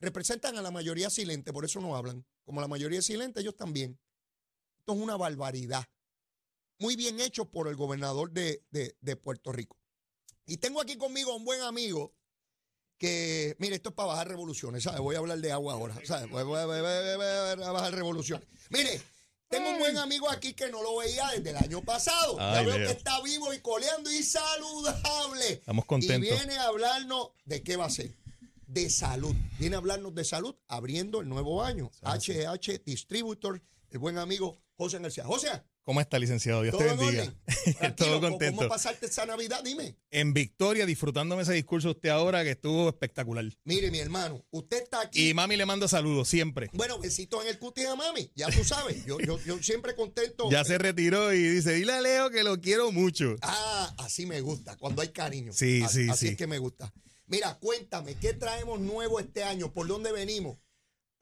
Representan 0.00 0.58
a 0.58 0.60
la 0.60 0.70
mayoría 0.70 1.08
silente, 1.08 1.50
por 1.50 1.64
eso 1.64 1.80
no 1.80 1.96
hablan. 1.96 2.26
Como 2.44 2.60
la 2.60 2.68
mayoría 2.68 3.00
silente, 3.00 3.40
ellos 3.40 3.56
también. 3.56 3.98
Esto 4.80 4.92
es 4.92 4.98
una 4.98 5.16
barbaridad. 5.16 5.88
Muy 6.78 6.94
bien 6.94 7.20
hecho 7.20 7.50
por 7.50 7.68
el 7.68 7.76
gobernador 7.76 8.32
de, 8.32 8.62
Puerto 9.22 9.50
Rico. 9.50 9.78
Y 10.44 10.58
tengo 10.58 10.82
aquí 10.82 10.98
conmigo 10.98 11.32
a 11.32 11.36
un 11.36 11.44
buen 11.46 11.62
amigo 11.62 12.14
que, 12.98 13.56
mire, 13.58 13.76
esto 13.76 13.88
es 13.88 13.94
para 13.94 14.08
bajar 14.08 14.28
revoluciones, 14.28 14.82
¿sabes? 14.82 15.00
Voy 15.00 15.14
a 15.14 15.20
hablar 15.20 15.38
de 15.38 15.52
agua 15.52 15.72
ahora, 15.72 15.98
¿sabes? 16.04 16.28
Voy, 16.28 16.58
a 16.58 17.72
bajar 17.72 17.94
revoluciones. 17.94 18.46
Mire, 18.68 19.00
tengo 19.54 19.70
un 19.70 19.78
buen 19.78 19.96
amigo 19.98 20.30
aquí 20.30 20.54
que 20.54 20.68
no 20.70 20.82
lo 20.82 20.96
veía 20.96 21.28
desde 21.36 21.50
el 21.50 21.56
año 21.56 21.82
pasado. 21.82 22.38
ya 22.38 22.62
veo 22.62 22.76
que 22.76 22.92
está 22.92 23.20
vivo 23.22 23.52
y 23.52 23.60
coleando 23.60 24.10
y 24.10 24.22
saludable. 24.22 25.52
Estamos 25.52 25.84
contentos. 25.84 26.28
Y 26.28 26.32
viene 26.32 26.56
a 26.56 26.64
hablarnos 26.64 27.30
de 27.44 27.62
qué 27.62 27.76
va 27.76 27.86
a 27.86 27.90
ser. 27.90 28.10
De 28.66 28.90
salud. 28.90 29.34
Viene 29.58 29.76
a 29.76 29.78
hablarnos 29.78 30.14
de 30.14 30.24
salud 30.24 30.54
abriendo 30.68 31.20
el 31.20 31.28
nuevo 31.28 31.62
año. 31.62 31.90
HH 32.02 32.82
Distributor, 32.84 33.62
el 33.90 33.98
buen 33.98 34.18
amigo 34.18 34.58
José 34.76 34.98
García. 34.98 35.24
José. 35.24 35.62
¿Cómo 35.84 36.00
está, 36.00 36.18
licenciado? 36.18 36.62
Dios 36.62 36.78
te 36.78 36.84
bendiga. 36.84 37.34
Todo 37.96 38.18
contento. 38.18 38.56
¿Cómo 38.56 38.68
pasaste 38.70 39.04
esa 39.04 39.26
Navidad? 39.26 39.62
Dime. 39.62 39.98
En 40.10 40.32
Victoria, 40.32 40.86
disfrutándome 40.86 41.42
ese 41.42 41.52
discurso 41.52 41.90
usted 41.90 42.08
ahora 42.08 42.42
que 42.42 42.52
estuvo 42.52 42.88
espectacular. 42.88 43.44
Mire, 43.64 43.90
mi 43.90 43.98
hermano, 43.98 44.42
usted 44.50 44.82
está 44.82 45.02
aquí. 45.02 45.28
Y 45.28 45.34
mami 45.34 45.56
le 45.56 45.66
manda 45.66 45.86
saludos 45.86 46.26
siempre. 46.26 46.70
Bueno, 46.72 46.98
besitos 46.98 47.42
en 47.42 47.50
el 47.50 47.58
cutis 47.58 47.86
a 47.86 47.96
mami. 47.96 48.32
Ya 48.34 48.48
tú 48.48 48.64
sabes, 48.64 49.04
yo, 49.04 49.18
yo, 49.20 49.38
siempre 49.62 49.94
contento. 49.94 50.50
Ya 50.50 50.64
se 50.64 50.78
retiró 50.78 51.34
y 51.34 51.42
dice, 51.42 51.74
dile 51.74 51.92
a 51.92 52.00
Leo 52.00 52.30
que 52.30 52.44
lo 52.44 52.58
quiero 52.62 52.90
mucho. 52.90 53.36
Ah, 53.42 53.94
así 53.98 54.24
me 54.24 54.40
gusta, 54.40 54.78
cuando 54.78 55.02
hay 55.02 55.08
cariño. 55.08 55.52
Sí, 55.52 55.82
sí, 55.82 56.04
sí. 56.04 56.10
Así 56.10 56.28
es 56.28 56.36
que 56.38 56.46
me 56.46 56.58
gusta. 56.58 56.94
Mira, 57.26 57.58
cuéntame, 57.58 58.14
¿qué 58.14 58.32
traemos 58.32 58.80
nuevo 58.80 59.20
este 59.20 59.44
año? 59.44 59.72
¿Por 59.72 59.86
dónde 59.86 60.12
venimos? 60.12 60.58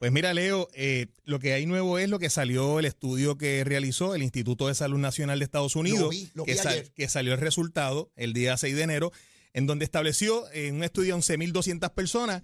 Pues 0.03 0.11
mira, 0.11 0.33
Leo, 0.33 0.67
eh, 0.73 1.07
lo 1.23 1.39
que 1.39 1.53
hay 1.53 1.65
nuevo 1.65 1.97
es 1.97 2.09
lo 2.09 2.19
que 2.19 2.29
salió 2.29 2.77
el 2.77 2.83
estudio 2.83 3.37
que 3.37 3.63
realizó 3.63 4.15
el 4.15 4.21
Instituto 4.21 4.67
de 4.67 4.75
Salud 4.75 4.99
Nacional 4.99 5.39
de 5.39 5.45
Estados 5.45 5.77
Unidos, 5.77 6.13
que, 6.93 7.07
salió 7.07 7.33
el 7.33 7.39
resultado 7.39 8.11
el 8.17 8.33
día 8.33 8.57
6 8.57 8.75
de 8.75 8.81
enero, 8.81 9.13
en 9.53 9.65
donde 9.65 9.85
estableció 9.85 10.43
en 10.51 10.75
un 10.75 10.83
estudio 10.83 11.15
de 11.15 11.21
11.200 11.21 11.93
personas 11.93 12.43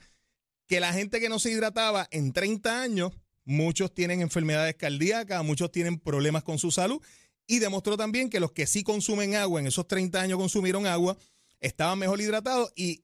que 0.68 0.80
la 0.80 0.94
gente 0.94 1.20
que 1.20 1.28
no 1.28 1.38
se 1.38 1.52
hidrataba 1.52 2.08
en 2.12 2.32
30 2.32 2.82
años, 2.82 3.12
muchos 3.44 3.94
tienen 3.94 4.22
enfermedades 4.22 4.76
cardíacas, 4.76 5.44
muchos 5.44 5.70
tienen 5.70 6.00
problemas 6.00 6.44
con 6.44 6.60
su 6.60 6.72
salud, 6.72 7.02
y 7.46 7.60
demostró 7.60 7.98
también 7.98 8.30
que 8.30 8.40
los 8.40 8.54
que 8.54 8.68
sí 8.68 8.84
consumen 8.84 9.36
agua, 9.36 9.60
en 9.60 9.68
esos 9.68 9.86
30 9.86 10.22
años 10.22 10.40
consumieron 10.40 10.88
agua, 10.88 11.18
estaban 11.60 12.00
mejor 12.00 12.22
hidratados 12.22 12.72
y 12.78 13.04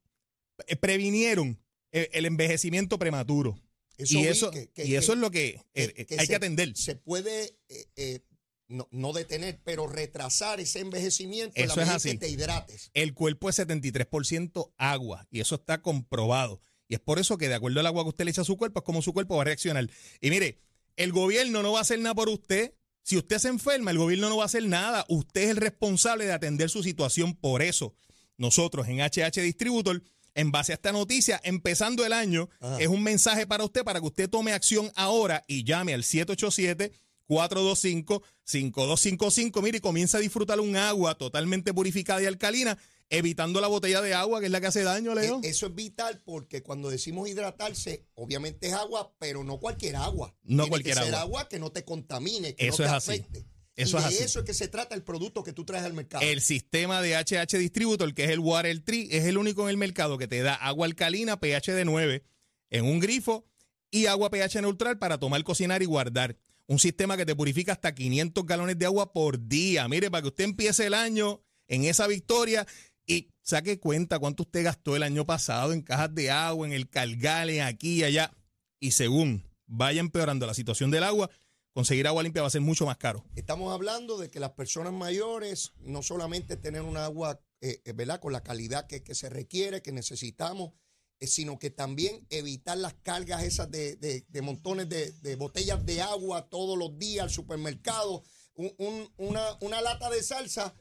eh, 0.65 0.77
previnieron 0.77 1.59
eh, 1.91 2.09
el 2.13 2.25
envejecimiento 2.25 2.97
prematuro 2.97 3.59
y 3.97 4.25
eso, 4.25 4.51
y 4.75 4.95
eso 4.95 5.13
es 5.13 5.19
lo 5.19 5.31
que, 5.31 5.61
eh, 5.73 6.07
hay 6.17 6.27
que 6.27 6.35
atender. 6.35 6.75
Se 6.75 6.95
puede 6.95 7.57
eh, 7.69 7.87
eh, 7.95 8.19
no, 8.67 9.13
detener, 9.13 9.59
pero 9.63 9.87
retrasar 9.87 10.59
ese 10.59 10.79
envejecimiento 10.79 11.53
eso 11.55 11.75
la 11.77 11.83
es 11.83 11.89
así. 11.89 12.11
que 12.11 12.17
te 12.17 12.29
hidrates. 12.29 12.91
El 12.93 13.13
cuerpo 13.13 13.49
es 13.49 13.59
73% 13.59 14.73
agua 14.77 15.27
y 15.29 15.39
eso 15.39 15.55
está 15.55 15.81
comprobado. 15.81 16.61
Y 16.87 16.95
es 16.95 16.99
por 16.99 17.19
eso 17.19 17.37
que 17.37 17.47
de 17.47 17.55
acuerdo 17.55 17.79
al 17.79 17.85
agua 17.85 18.03
que 18.03 18.09
usted 18.09 18.25
le 18.25 18.31
echa 18.31 18.41
a 18.41 18.45
su 18.45 18.57
cuerpo, 18.57 18.79
es 18.79 18.85
como 18.85 19.01
su 19.01 19.13
cuerpo 19.13 19.35
va 19.35 19.43
a 19.43 19.45
reaccionar. 19.45 19.89
Y 20.21 20.29
mire, 20.29 20.59
el 20.95 21.11
gobierno 21.11 21.61
no 21.61 21.73
va 21.73 21.79
a 21.79 21.81
hacer 21.81 21.99
nada 21.99 22.15
por 22.15 22.29
usted. 22.29 22.73
Si 23.03 23.17
usted 23.17 23.37
se 23.37 23.49
enferma, 23.49 23.91
el 23.91 23.97
gobierno 23.97 24.29
no 24.29 24.37
va 24.37 24.43
a 24.43 24.47
hacer 24.47 24.67
nada. 24.67 25.05
Usted 25.09 25.43
es 25.43 25.49
el 25.51 25.57
responsable 25.57 26.25
de 26.25 26.33
atender 26.33 26.69
su 26.69 26.83
situación. 26.83 27.35
Por 27.35 27.61
eso, 27.61 27.93
nosotros 28.37 28.87
en 28.87 28.99
HH 28.99 29.41
Distributor 29.41 30.03
en 30.35 30.51
base 30.51 30.73
a 30.73 30.75
esta 30.75 30.91
noticia, 30.91 31.41
empezando 31.43 32.05
el 32.05 32.13
año, 32.13 32.49
es 32.79 32.87
un 32.87 33.01
mensaje 33.01 33.47
para 33.47 33.63
usted, 33.63 33.83
para 33.83 33.99
que 33.99 34.05
usted 34.05 34.29
tome 34.29 34.53
acción 34.53 34.91
ahora 34.95 35.43
y 35.47 35.63
llame 35.63 35.93
al 35.93 36.03
787. 36.03 36.91
425-5255, 37.27 39.63
mire, 39.63 39.79
y 39.79 39.81
comienza 39.81 40.19
a 40.19 40.21
disfrutar 40.21 40.59
un 40.59 40.75
agua 40.75 41.17
totalmente 41.17 41.73
purificada 41.73 42.21
y 42.21 42.27
alcalina, 42.27 42.77
evitando 43.09 43.59
la 43.61 43.67
botella 43.67 43.99
de 44.01 44.13
agua, 44.13 44.39
que 44.39 44.45
es 44.45 44.51
la 44.51 44.61
que 44.61 44.67
hace 44.67 44.83
daño, 44.83 45.15
Leo. 45.15 45.39
E, 45.43 45.49
eso 45.49 45.65
es 45.65 45.73
vital 45.73 46.21
porque 46.23 46.61
cuando 46.61 46.91
decimos 46.91 47.27
hidratarse, 47.27 48.05
obviamente 48.13 48.67
es 48.67 48.73
agua, 48.73 49.15
pero 49.17 49.43
no 49.43 49.59
cualquier 49.59 49.95
agua. 49.95 50.35
No 50.43 50.67
cualquier 50.67 50.97
que 50.97 51.01
agua. 51.01 51.21
agua 51.21 51.49
que 51.49 51.57
no 51.57 51.71
te 51.71 51.83
contamine, 51.83 52.53
que 52.55 52.67
eso 52.67 52.83
no 52.83 52.89
te 52.89 52.95
es 52.95 53.03
afecte. 53.03 53.39
Así. 53.39 53.47
Eso 53.75 53.99
y 53.99 54.13
de 54.13 54.23
eso 54.23 54.39
es 54.39 54.45
que 54.45 54.53
se 54.53 54.69
trata 54.69 54.95
el 54.95 55.03
producto 55.03 55.43
que 55.43 55.51
tú 55.51 55.65
traes 55.65 55.83
al 55.83 55.93
mercado. 55.93 56.23
El 56.23 56.41
sistema 56.41 57.01
de 57.01 57.15
HH 57.15 57.57
Distributor, 57.57 58.13
que 58.13 58.23
es 58.23 58.29
el 58.29 58.39
Water 58.39 58.79
Tree, 58.79 59.09
es 59.11 59.25
el 59.25 59.37
único 59.37 59.63
en 59.63 59.69
el 59.69 59.77
mercado 59.77 60.17
que 60.17 60.27
te 60.27 60.41
da 60.41 60.55
agua 60.55 60.85
alcalina 60.85 61.39
pH 61.39 61.73
de 61.73 61.83
9 61.83 62.23
en 62.69 62.85
un 62.85 62.99
grifo 62.99 63.45
y 63.91 64.05
agua 64.05 64.29
pH 64.29 64.61
neutral 64.61 64.97
para 64.97 65.17
tomar, 65.17 65.43
cocinar 65.43 65.81
y 65.81 65.85
guardar. 65.85 66.37
Un 66.67 66.79
sistema 66.79 67.17
que 67.17 67.25
te 67.25 67.35
purifica 67.35 67.73
hasta 67.73 67.93
500 67.93 68.45
galones 68.45 68.79
de 68.79 68.85
agua 68.85 69.11
por 69.13 69.47
día. 69.47 69.87
Mire, 69.87 70.09
para 70.09 70.21
que 70.23 70.29
usted 70.29 70.45
empiece 70.45 70.85
el 70.85 70.93
año 70.93 71.43
en 71.67 71.83
esa 71.83 72.07
victoria 72.07 72.65
y 73.05 73.29
saque 73.41 73.79
cuenta 73.79 74.19
cuánto 74.19 74.43
usted 74.43 74.63
gastó 74.63 74.95
el 74.95 75.03
año 75.03 75.25
pasado 75.25 75.73
en 75.73 75.81
cajas 75.81 76.15
de 76.15 76.31
agua, 76.31 76.65
en 76.65 76.73
el 76.73 76.89
Calgale, 76.89 77.61
aquí 77.61 77.99
y 77.99 78.03
allá. 78.03 78.31
Y 78.79 78.91
según 78.91 79.43
vaya 79.67 79.99
empeorando 79.99 80.47
la 80.47 80.53
situación 80.53 80.91
del 80.91 81.03
agua, 81.03 81.29
conseguir 81.75 82.07
agua 82.07 82.23
limpia 82.23 82.41
va 82.41 82.47
a 82.47 82.51
ser 82.51 82.61
mucho 82.61 82.85
más 82.85 82.95
caro. 82.95 83.25
Estamos 83.35 83.73
hablando 83.73 84.17
de 84.17 84.31
que 84.31 84.39
las 84.39 84.51
personas 84.51 84.93
mayores 84.93 85.73
no 85.81 86.01
solamente 86.01 86.55
tener 86.55 86.81
un 86.81 86.95
agua 86.95 87.41
eh, 87.59 87.81
eh, 87.83 87.91
¿verdad? 87.91 88.21
con 88.21 88.31
la 88.31 88.41
calidad 88.41 88.87
que, 88.87 89.03
se 89.13 89.29
requiere, 89.29 89.81
que 89.81 89.91
necesitamos, 89.91 90.71
eh, 91.19 91.27
sino 91.27 91.59
que 91.59 91.71
también 91.71 92.25
evitar 92.29 92.77
las 92.77 92.93
cargas 92.93 93.43
esas 93.43 93.69
de, 93.69 94.23
montones 94.41 94.87
de, 94.87 95.35
botellas 95.35 95.85
de 95.85 96.01
agua 96.01 96.47
todos 96.47 96.77
los 96.77 96.97
días 96.97 97.23
al 97.25 97.29
supermercado, 97.29 98.23
una, 98.55 99.57
una, 99.59 99.81
lata 99.81 100.09
de 100.09 100.23
salsa. 100.23 100.73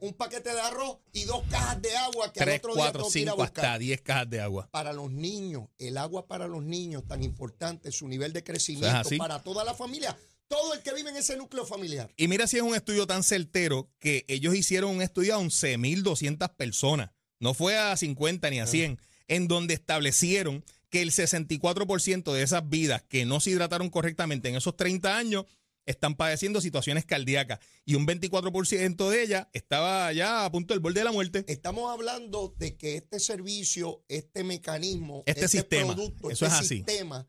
un 0.00 0.12
paquete 0.14 0.52
de 0.52 0.60
arroz 0.60 0.98
y 1.12 1.22
dos 1.22 1.44
cajas 1.50 1.80
de 1.80 1.96
agua 1.96 2.32
que 2.32 2.42
al 2.42 2.48
otro 2.48 2.72
cuatro, 2.74 3.02
día 3.02 3.10
cinco, 3.12 3.42
hasta 3.44 3.78
diez 3.78 4.00
cajas 4.00 4.28
de 4.28 4.40
agua. 4.40 4.68
Para 4.72 4.92
los 4.92 5.12
niños, 5.12 5.68
el 5.78 5.98
agua 5.98 6.26
para 6.26 6.48
los 6.48 6.64
niños 6.64 7.06
tan 7.06 7.22
importante, 7.22 7.92
su 7.92 8.08
nivel 8.08 8.32
de 8.32 8.42
crecimiento, 8.42 9.08
para 9.18 9.40
toda 9.40 9.62
la 9.62 9.74
familia 9.74 10.18
todo 10.52 10.74
el 10.74 10.82
que 10.82 10.92
vive 10.92 11.08
en 11.08 11.16
ese 11.16 11.34
núcleo 11.38 11.64
familiar. 11.64 12.12
Y 12.18 12.28
mira 12.28 12.46
si 12.46 12.58
es 12.58 12.62
un 12.62 12.74
estudio 12.74 13.06
tan 13.06 13.22
certero 13.22 13.90
que 13.98 14.26
ellos 14.28 14.54
hicieron 14.54 14.90
un 14.90 15.00
estudio 15.00 15.34
a 15.34 15.38
11.200 15.38 16.54
personas. 16.56 17.10
No 17.40 17.54
fue 17.54 17.78
a 17.78 17.96
50 17.96 18.50
ni 18.50 18.60
a 18.60 18.66
100, 18.66 19.00
en 19.28 19.48
donde 19.48 19.72
establecieron 19.72 20.62
que 20.90 21.00
el 21.00 21.10
64% 21.10 22.34
de 22.34 22.42
esas 22.42 22.68
vidas 22.68 23.02
que 23.08 23.24
no 23.24 23.40
se 23.40 23.48
hidrataron 23.48 23.88
correctamente 23.88 24.50
en 24.50 24.56
esos 24.56 24.76
30 24.76 25.16
años 25.16 25.46
están 25.86 26.16
padeciendo 26.16 26.60
situaciones 26.60 27.06
cardíacas 27.06 27.58
y 27.86 27.94
un 27.94 28.06
24% 28.06 29.08
de 29.08 29.22
ellas 29.22 29.48
estaba 29.54 30.12
ya 30.12 30.44
a 30.44 30.52
punto 30.52 30.74
del 30.74 30.80
borde 30.80 31.00
de 31.00 31.04
la 31.04 31.12
muerte. 31.12 31.46
Estamos 31.48 31.90
hablando 31.90 32.54
de 32.58 32.76
que 32.76 32.96
este 32.96 33.20
servicio, 33.20 34.04
este 34.06 34.44
mecanismo, 34.44 35.22
este, 35.24 35.46
este 35.46 35.56
sistema, 35.56 35.94
producto, 35.94 36.30
eso 36.30 36.44
este 36.44 36.46
es 36.46 36.52
así. 36.52 36.76
sistema 36.76 37.26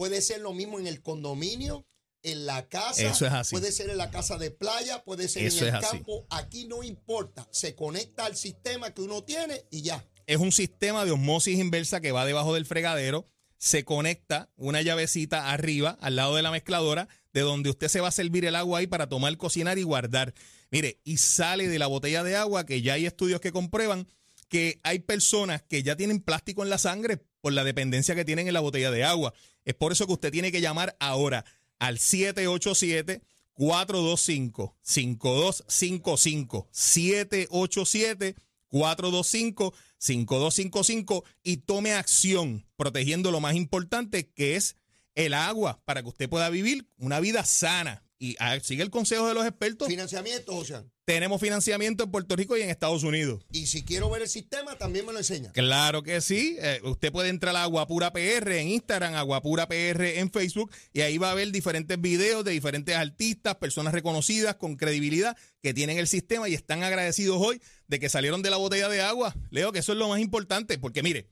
puede 0.00 0.22
ser 0.22 0.40
lo 0.40 0.54
mismo 0.54 0.78
en 0.78 0.86
el 0.86 1.02
condominio, 1.02 1.84
en 2.22 2.46
la 2.46 2.68
casa, 2.68 3.02
Eso 3.02 3.26
es 3.26 3.32
así. 3.32 3.54
puede 3.54 3.72
ser 3.72 3.90
en 3.90 3.98
la 3.98 4.10
casa 4.10 4.38
de 4.38 4.50
playa, 4.50 5.02
puede 5.04 5.28
ser 5.28 5.44
en 5.50 5.74
el 5.74 5.80
campo, 5.80 6.26
aquí 6.30 6.66
no 6.66 6.82
importa, 6.82 7.46
se 7.50 7.74
conecta 7.74 8.26
al 8.26 8.36
sistema 8.36 8.92
que 8.92 9.02
uno 9.02 9.22
tiene 9.24 9.64
y 9.70 9.82
ya. 9.82 10.04
es 10.26 10.38
un 10.38 10.52
sistema 10.52 11.04
de 11.04 11.12
osmosis 11.12 11.58
inversa 11.58 12.00
que 12.00 12.12
va 12.12 12.24
debajo 12.24 12.54
del 12.54 12.66
fregadero, 12.66 13.24
se 13.58 13.84
conecta 13.84 14.48
una 14.56 14.80
llavecita 14.80 15.50
arriba, 15.50 15.98
al 16.00 16.16
lado 16.16 16.36
de 16.36 16.42
la 16.42 16.50
mezcladora, 16.50 17.08
de 17.32 17.42
donde 17.42 17.70
usted 17.70 17.88
se 17.88 18.00
va 18.00 18.08
a 18.08 18.12
servir 18.12 18.44
el 18.44 18.56
agua 18.56 18.78
ahí 18.78 18.86
para 18.86 19.08
tomar, 19.08 19.36
cocinar 19.36 19.78
y 19.78 19.82
guardar. 19.82 20.32
Mire, 20.70 21.00
y 21.04 21.18
sale 21.18 21.68
de 21.68 21.78
la 21.78 21.86
botella 21.86 22.22
de 22.24 22.36
agua, 22.36 22.64
que 22.64 22.80
ya 22.80 22.94
hay 22.94 23.06
estudios 23.06 23.40
que 23.40 23.52
comprueban 23.52 24.08
que 24.50 24.80
hay 24.82 24.98
personas 24.98 25.62
que 25.62 25.82
ya 25.82 25.96
tienen 25.96 26.20
plástico 26.20 26.62
en 26.64 26.70
la 26.70 26.78
sangre 26.78 27.18
por 27.40 27.52
la 27.52 27.64
dependencia 27.64 28.14
que 28.14 28.24
tienen 28.24 28.48
en 28.48 28.54
la 28.54 28.60
botella 28.60 28.90
de 28.90 29.04
agua. 29.04 29.32
Es 29.64 29.74
por 29.74 29.92
eso 29.92 30.06
que 30.06 30.12
usted 30.12 30.32
tiene 30.32 30.50
que 30.50 30.60
llamar 30.60 30.96
ahora 30.98 31.44
al 31.80 31.98
787 31.98 33.22
425 33.54 34.76
5255 34.80 36.68
787 36.70 38.36
425 38.68 39.74
5255 39.98 41.24
y 41.42 41.56
tome 41.58 41.92
acción 41.92 42.64
protegiendo 42.76 43.32
lo 43.32 43.40
más 43.40 43.56
importante 43.56 44.30
que 44.30 44.54
es 44.56 44.76
el 45.14 45.34
agua 45.34 45.82
para 45.84 46.02
que 46.02 46.08
usted 46.08 46.30
pueda 46.30 46.48
vivir 46.48 46.88
una 46.96 47.20
vida 47.20 47.44
sana. 47.44 48.04
Y 48.18 48.36
ah, 48.38 48.58
sigue 48.60 48.82
el 48.82 48.90
consejo 48.90 49.26
de 49.26 49.34
los 49.34 49.46
expertos. 49.46 49.88
Financiamiento, 49.88 50.52
José. 50.54 50.84
Tenemos 51.10 51.40
financiamiento 51.40 52.04
en 52.04 52.12
Puerto 52.12 52.36
Rico 52.36 52.56
y 52.56 52.62
en 52.62 52.70
Estados 52.70 53.02
Unidos. 53.02 53.42
Y 53.50 53.66
si 53.66 53.82
quiero 53.82 54.08
ver 54.10 54.22
el 54.22 54.28
sistema, 54.28 54.76
también 54.76 55.04
me 55.04 55.12
lo 55.12 55.18
enseña. 55.18 55.50
Claro 55.50 56.04
que 56.04 56.20
sí. 56.20 56.56
Eh, 56.60 56.80
usted 56.84 57.10
puede 57.10 57.30
entrar 57.30 57.56
a 57.56 57.64
Aguapura 57.64 58.12
PR 58.12 58.52
en 58.60 58.68
Instagram, 58.68 59.16
Aguapura 59.16 59.66
PR 59.66 60.20
en 60.20 60.30
Facebook, 60.30 60.70
y 60.92 61.00
ahí 61.00 61.18
va 61.18 61.32
a 61.32 61.34
ver 61.34 61.50
diferentes 61.50 62.00
videos 62.00 62.44
de 62.44 62.52
diferentes 62.52 62.94
artistas, 62.94 63.56
personas 63.56 63.92
reconocidas 63.92 64.54
con 64.54 64.76
credibilidad 64.76 65.36
que 65.60 65.74
tienen 65.74 65.98
el 65.98 66.06
sistema 66.06 66.48
y 66.48 66.54
están 66.54 66.84
agradecidos 66.84 67.38
hoy 67.40 67.60
de 67.88 67.98
que 67.98 68.08
salieron 68.08 68.40
de 68.42 68.50
la 68.50 68.58
botella 68.58 68.88
de 68.88 69.00
agua. 69.00 69.34
Leo 69.50 69.72
que 69.72 69.80
eso 69.80 69.90
es 69.90 69.98
lo 69.98 70.08
más 70.10 70.20
importante, 70.20 70.78
porque 70.78 71.02
mire, 71.02 71.26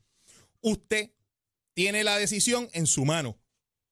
usted 0.60 1.12
tiene 1.74 2.02
la 2.02 2.18
decisión 2.18 2.68
en 2.72 2.88
su 2.88 3.04
mano. 3.04 3.38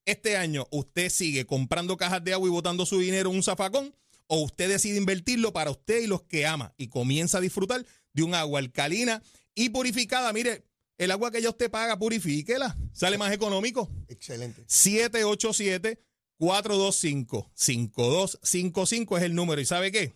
Este 0.04 0.36
año 0.36 0.66
usted 0.72 1.10
sigue 1.10 1.46
comprando 1.46 1.96
cajas 1.96 2.24
de 2.24 2.32
agua 2.32 2.48
y 2.48 2.50
botando 2.50 2.86
su 2.86 2.98
dinero 2.98 3.30
en 3.30 3.36
un 3.36 3.44
zafacón 3.44 3.94
o 4.26 4.42
usted 4.42 4.68
decide 4.68 4.96
invertirlo 4.96 5.52
para 5.52 5.70
usted 5.70 6.02
y 6.02 6.06
los 6.06 6.22
que 6.22 6.46
ama 6.46 6.74
y 6.76 6.88
comienza 6.88 7.38
a 7.38 7.40
disfrutar 7.40 7.84
de 8.12 8.22
un 8.22 8.34
agua 8.34 8.60
alcalina 8.60 9.22
y 9.54 9.68
purificada. 9.70 10.32
Mire, 10.32 10.64
el 10.98 11.10
agua 11.10 11.30
que 11.30 11.42
ya 11.42 11.50
usted 11.50 11.70
paga, 11.70 11.98
purifíquela. 11.98 12.76
Sale 12.92 13.18
más 13.18 13.32
económico. 13.32 13.90
Excelente. 14.08 14.64
787 14.66 16.00
425 16.38 17.50
5255 17.54 19.18
es 19.18 19.22
el 19.24 19.34
número. 19.34 19.60
¿Y 19.60 19.66
sabe 19.66 19.92
qué? 19.92 20.14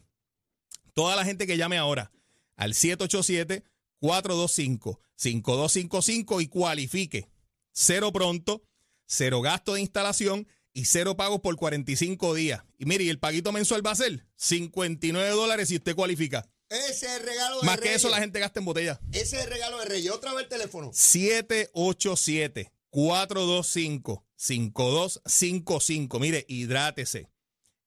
Toda 0.94 1.16
la 1.16 1.24
gente 1.24 1.46
que 1.46 1.56
llame 1.56 1.78
ahora 1.78 2.10
al 2.56 2.74
787 2.74 3.64
425 4.00 5.00
5255 5.16 6.40
y 6.40 6.48
cualifique. 6.48 7.28
Cero 7.72 8.12
pronto, 8.12 8.62
cero 9.06 9.40
gasto 9.40 9.74
de 9.74 9.82
instalación 9.82 10.46
y 10.72 10.84
cero 10.84 11.16
pagos 11.16 11.40
por 11.40 11.56
45 11.56 12.34
días. 12.34 12.62
Y 12.78 12.86
mire, 12.86 13.04
y 13.04 13.08
el 13.08 13.18
paguito 13.18 13.52
mensual 13.52 13.84
va 13.84 13.92
a 13.92 13.96
ser 13.96 14.26
59 14.36 15.30
dólares 15.30 15.68
si 15.68 15.76
usted 15.76 15.94
cualifica. 15.94 16.48
Ese 16.68 17.06
es 17.06 17.20
el 17.20 17.22
regalo 17.26 17.60
de 17.60 17.66
Más 17.66 17.80
que 17.80 17.94
eso 17.94 18.08
la 18.08 18.18
gente 18.18 18.38
gasta 18.38 18.60
en 18.60 18.66
botella. 18.66 19.00
Ese 19.12 19.38
es 19.38 19.44
el 19.44 19.50
regalo 19.50 19.80
de 19.80 19.86
Reyes. 19.86 20.12
Otra 20.12 20.32
vez 20.32 20.44
el 20.44 20.48
teléfono. 20.48 20.90
787 20.94 22.72
425 22.90 24.24
5255. 24.36 26.20
Mire, 26.20 26.44
hidrátese. 26.48 27.28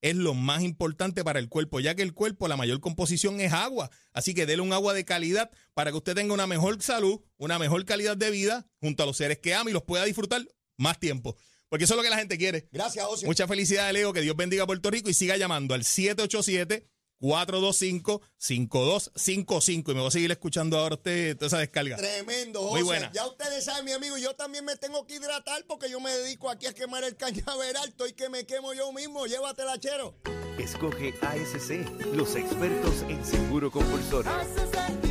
Es 0.01 0.15
lo 0.17 0.33
más 0.33 0.63
importante 0.63 1.23
para 1.23 1.39
el 1.39 1.47
cuerpo, 1.47 1.79
ya 1.79 1.95
que 1.95 2.01
el 2.01 2.13
cuerpo, 2.13 2.49
la 2.49 2.57
mayor 2.57 2.81
composición 2.81 3.39
es 3.39 3.53
agua. 3.53 3.89
Así 4.11 4.33
que 4.33 4.45
déle 4.45 4.61
un 4.61 4.73
agua 4.73 4.93
de 4.93 5.05
calidad 5.05 5.49
para 5.73 5.91
que 5.91 5.97
usted 5.97 6.13
tenga 6.13 6.33
una 6.33 6.45
mejor 6.45 6.81
salud, 6.83 7.21
una 7.37 7.57
mejor 7.57 7.85
calidad 7.85 8.17
de 8.17 8.29
vida 8.29 8.67
junto 8.81 9.03
a 9.03 9.05
los 9.05 9.15
seres 9.15 9.39
que 9.39 9.55
ama 9.55 9.69
y 9.69 9.73
los 9.73 9.83
pueda 9.83 10.03
disfrutar 10.03 10.45
más 10.77 10.99
tiempo. 10.99 11.37
Porque 11.73 11.85
eso 11.85 11.95
es 11.95 11.97
lo 11.97 12.03
que 12.03 12.11
la 12.11 12.17
gente 12.17 12.37
quiere. 12.37 12.67
Gracias, 12.71 13.03
José. 13.03 13.25
Mucha 13.25 13.47
felicidad, 13.47 13.91
Leo. 13.91 14.13
Que 14.13 14.21
Dios 14.21 14.35
bendiga 14.35 14.61
a 14.61 14.67
Puerto 14.67 14.91
Rico 14.91 15.09
y 15.09 15.15
siga 15.15 15.37
llamando 15.37 15.73
al 15.73 15.83
787 15.83 16.87
425-5255. 17.19 19.91
Y 19.91 19.95
me 19.95 20.01
voy 20.01 20.07
a 20.07 20.11
seguir 20.11 20.29
escuchando 20.29 20.77
ahora 20.77 20.93
usted 20.93 21.35
toda 21.35 21.47
esa 21.47 21.57
descarga. 21.57 21.97
Tremendo, 21.97 22.61
José. 22.61 22.73
Muy 22.73 22.83
buena. 22.83 23.11
Ya 23.11 23.25
ustedes 23.25 23.65
saben, 23.65 23.85
mi 23.85 23.91
amigo, 23.91 24.19
yo 24.19 24.35
también 24.35 24.65
me 24.65 24.75
tengo 24.75 25.07
que 25.07 25.15
hidratar 25.15 25.65
porque 25.67 25.89
yo 25.89 25.99
me 25.99 26.11
dedico 26.11 26.51
aquí 26.51 26.67
a 26.67 26.73
quemar 26.73 27.03
el 27.05 27.17
cañaveral. 27.17 27.89
Estoy 27.89 28.13
que 28.13 28.29
me 28.29 28.45
quemo 28.45 28.75
yo 28.75 28.93
mismo. 28.93 29.25
Llévatela, 29.25 29.79
chero. 29.79 30.15
Escoge 30.59 31.15
ASC, 31.21 31.89
los 32.13 32.35
expertos 32.35 33.01
en 33.09 33.25
seguro 33.25 33.71
compulsorio. 33.71 34.31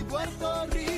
Puerto 0.08 0.66
Rico 0.66 0.91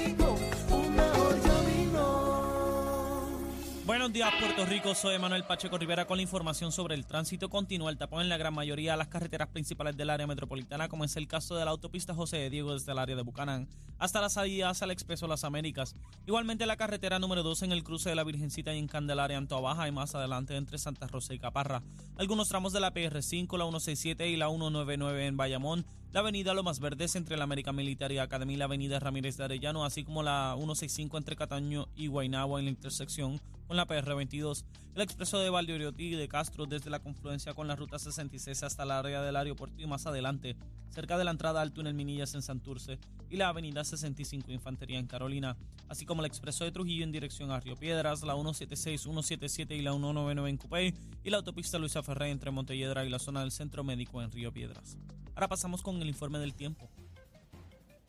Buenos 3.87 4.15
días, 4.15 4.33
Puerto 4.41 4.65
Rico. 4.65 4.95
Soy 4.95 5.19
Manuel 5.19 5.45
Pacheco 5.45 5.77
Rivera 5.77 6.07
con 6.07 6.17
la 6.17 6.23
información 6.23 6.73
sobre 6.73 6.95
el 6.95 7.05
tránsito. 7.05 7.51
Continúa 7.51 7.91
el 7.91 7.99
tapón 7.99 8.23
en 8.23 8.31
la 8.31 8.39
gran 8.39 8.55
mayoría 8.55 8.93
de 8.93 8.97
las 8.97 9.09
carreteras 9.09 9.49
principales 9.49 9.95
del 9.95 10.09
área 10.09 10.27
metropolitana, 10.27 10.89
como 10.89 11.05
es 11.05 11.15
el 11.17 11.29
caso 11.29 11.55
de 11.55 11.67
la 11.67 11.73
autopista 11.73 12.15
José 12.15 12.39
de 12.39 12.49
Diego 12.49 12.73
desde 12.73 12.93
el 12.93 12.99
área 12.99 13.15
de 13.15 13.21
Bucanán 13.21 13.69
hasta 13.99 14.21
la 14.21 14.31
salida 14.31 14.71
hacia 14.71 14.87
el 14.87 14.91
Expreso 14.91 15.27
Las 15.27 15.45
Américas. 15.45 15.97
Igualmente 16.27 16.65
la 16.65 16.77
carretera 16.77 17.19
número 17.19 17.43
2 17.43 17.63
en 17.63 17.73
el 17.73 17.85
cruce 17.85 18.09
de 18.09 18.15
la 18.15 18.25
Virgencita 18.25 18.75
y 18.75 18.79
en 18.79 18.89
Candelaria, 18.89 19.37
en 19.37 19.49
Baja 19.49 19.87
y 19.87 19.93
más 19.93 20.15
adelante 20.15 20.57
entre 20.57 20.79
Santa 20.79 21.07
Rosa 21.07 21.35
y 21.35 21.39
Caparra. 21.39 21.83
Algunos 22.17 22.49
tramos 22.49 22.73
de 22.73 22.81
la 22.81 22.93
PR5, 22.93 23.59
la 23.59 23.65
167 23.65 24.29
y 24.29 24.37
la 24.37 24.49
199 24.49 25.27
en 25.27 25.37
Bayamón 25.37 25.87
la 26.15 26.21
avenida 26.21 26.55
Lomas 26.55 26.79
Verdes 26.79 27.17
entre 27.17 27.37
la 27.37 27.43
América 27.43 27.73
Militar 27.73 28.13
y 28.13 28.19
Academia 28.19 28.55
y 28.55 28.57
la 28.57 28.67
avenida 28.67 29.01
Ramírez 29.01 29.37
de 29.37 29.43
Arellano, 29.43 29.85
así 29.85 30.05
como 30.05 30.23
la 30.23 30.55
165 30.57 31.19
entre 31.19 31.35
Cataño 31.35 31.89
y 31.97 32.07
Guaynabo 32.07 32.57
en 32.61 32.67
la 32.67 32.71
intersección 32.71 33.41
con 33.67 33.77
la 33.77 33.89
PR22, 33.89 34.65
el 34.95 35.03
expreso 35.03 35.41
de 35.41 35.51
Valdeorioti 35.51 36.05
y 36.05 36.15
de 36.15 36.29
Castro 36.29 36.67
desde 36.67 36.89
la 36.89 37.01
confluencia 37.01 37.53
con 37.53 37.67
la 37.67 37.75
ruta 37.75 37.99
66 37.99 38.63
hasta 38.63 38.85
la 38.85 39.01
área 39.01 39.23
del 39.23 39.35
aeropuerto 39.35 39.83
y 39.83 39.89
más 39.89 40.07
adelante, 40.07 40.55
cerca 40.91 41.19
de 41.19 41.25
la 41.25 41.33
entrada 41.33 41.61
al 41.61 41.73
túnel 41.73 41.95
Minillas 41.95 42.37
en 42.37 42.43
Santurce 42.43 43.01
y 43.29 43.37
la 43.37 43.49
avenida 43.49 43.83
65 43.83 44.53
Infantería 44.53 45.01
en 45.01 45.09
Carolina, 45.09 45.57
así 45.89 46.07
como 46.07 46.23
el 46.23 46.27
expreso 46.27 46.63
de 46.63 46.71
Trujillo 46.71 47.03
en 47.03 47.11
dirección 47.11 47.51
a 47.51 47.59
Río 47.59 47.75
Piedras, 47.75 48.23
la 48.23 48.35
176, 48.35 49.03
177 49.03 49.75
y 49.75 49.83
la 49.83 49.91
199 49.91 50.49
en 50.49 50.57
Cupey 50.59 50.95
y 51.25 51.31
la 51.31 51.39
autopista 51.39 51.77
Luisa 51.81 52.05
Ferré 52.05 52.31
entre 52.31 52.53
Montelledra 52.53 53.05
y 53.05 53.11
la 53.11 53.19
zona 53.19 53.41
del 53.41 53.51
Centro 53.51 53.83
Médico 53.83 54.23
en 54.23 54.31
Río 54.31 54.53
Piedras. 54.53 54.97
Ahora 55.35 55.49
pasamos 55.49 55.83
con 55.83 56.01
el 56.01 56.09
informe 56.09 56.39
del 56.39 56.55
tiempo. 56.55 56.89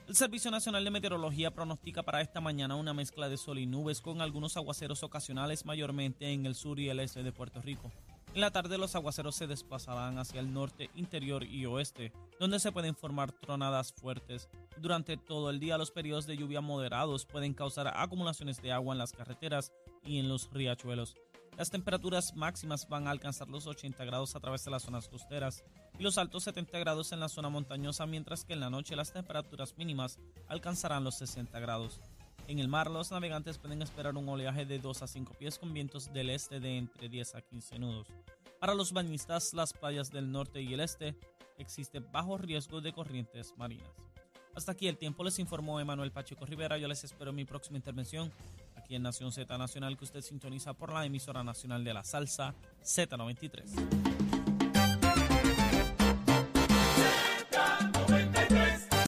El 0.08 0.16
Servicio 0.16 0.52
Nacional 0.52 0.84
de 0.84 0.92
Meteorología 0.92 1.50
pronostica 1.50 2.04
para 2.04 2.22
esta 2.22 2.40
mañana 2.40 2.76
una 2.76 2.94
mezcla 2.94 3.28
de 3.28 3.38
sol 3.38 3.58
y 3.58 3.66
nubes 3.66 4.02
con 4.02 4.22
algunos 4.22 4.56
aguaceros 4.56 5.02
ocasionales 5.02 5.66
mayormente 5.66 6.32
en 6.32 6.46
el 6.46 6.54
sur 6.54 6.80
y 6.80 6.90
el 6.90 7.00
este 7.00 7.24
de 7.24 7.32
Puerto 7.32 7.60
Rico. 7.64 7.92
En 8.36 8.42
la 8.42 8.52
tarde 8.52 8.78
los 8.78 8.96
aguaceros 8.96 9.36
se 9.36 9.48
desplazarán 9.48 10.20
hacia 10.20 10.40
el 10.40 10.54
norte, 10.54 10.92
interior 10.94 11.44
y 11.44 11.66
oeste, 11.66 12.12
donde 12.40 12.60
se 12.60 12.72
pueden 12.72 12.94
formar 12.94 13.32
tronadas 13.32 13.94
fuertes. 13.94 14.48
Durante 14.78 15.18
todo 15.18 15.50
el 15.50 15.60
día 15.60 15.80
los 15.80 15.90
periodos 15.90 16.28
de 16.28 16.38
lluvia 16.38 16.62
moderados 16.62 17.26
pueden 17.26 17.56
causar 17.56 17.88
acumulaciones 17.88 18.62
de 18.62 18.72
agua 18.74 18.94
en 18.94 19.00
las 19.00 19.14
carreteras 19.14 19.72
y 20.04 20.20
en 20.20 20.30
los 20.30 20.52
riachuelos. 20.52 21.16
Las 21.58 21.72
temperaturas 21.72 22.36
máximas 22.36 22.88
van 22.90 23.08
a 23.08 23.12
alcanzar 23.12 23.48
los 23.48 23.66
80 23.66 24.04
grados 24.04 24.36
a 24.36 24.40
través 24.42 24.66
de 24.66 24.72
las 24.72 24.84
zonas 24.84 25.08
costeras 25.08 25.64
y 25.98 26.04
los 26.04 26.18
altos 26.18 26.44
70 26.44 26.78
grados 26.80 27.12
en 27.12 27.20
la 27.20 27.30
zona 27.30 27.50
montañosa, 27.50 28.06
mientras 28.06 28.44
que 28.44 28.54
en 28.54 28.60
la 28.60 28.70
noche 28.70 28.96
las 28.96 29.14
temperaturas 29.14 29.78
mínimas 29.78 30.20
alcanzarán 30.48 31.04
los 31.04 31.16
60 31.16 31.60
grados. 31.60 32.00
En 32.48 32.60
el 32.60 32.68
mar, 32.68 32.92
los 32.92 33.12
navegantes 33.12 33.58
pueden 33.58 33.82
esperar 33.82 34.16
un 34.16 34.30
oleaje 34.30 34.66
de 34.66 34.78
2 34.78 35.02
a 35.02 35.08
5 35.08 35.34
pies 35.34 35.58
con 35.58 35.74
vientos 35.74 36.14
del 36.14 36.30
este 36.30 36.60
de 36.60 36.78
entre 36.78 37.10
10 37.10 37.36
a 37.36 37.42
15 37.42 37.80
nudos. 37.80 38.08
Para 38.60 38.76
los 38.76 38.92
bañistas, 38.94 39.54
las 39.54 39.74
playas 39.74 40.12
del 40.12 40.32
norte 40.32 40.62
y 40.62 40.74
el 40.74 40.80
este 40.80 41.16
existe 41.58 42.00
bajo 42.00 42.38
riesgo 42.38 42.82
de 42.82 42.94
corrientes 42.94 43.54
marinas. 43.58 43.90
Hasta 44.54 44.74
aquí 44.74 44.88
el 44.88 44.98
tiempo, 44.98 45.24
les 45.24 45.40
informó 45.40 45.80
Emanuel 45.80 46.12
Pacheco 46.12 46.46
Rivera. 46.46 46.78
Yo 46.78 46.88
les 46.88 47.04
espero 47.04 47.34
mi 47.34 47.46
próxima 47.46 47.78
intervención 47.78 48.32
aquí 48.76 48.96
en 48.96 49.04
Nación 49.04 49.32
Z 49.32 49.58
Nacional 49.58 49.98
que 49.98 50.06
usted 50.06 50.22
sintoniza 50.22 50.74
por 50.74 50.94
la 50.94 51.06
emisora 51.06 51.44
nacional 51.44 51.84
de 51.84 51.94
la 51.94 52.04
salsa 52.04 52.54
Z93. 52.84 54.15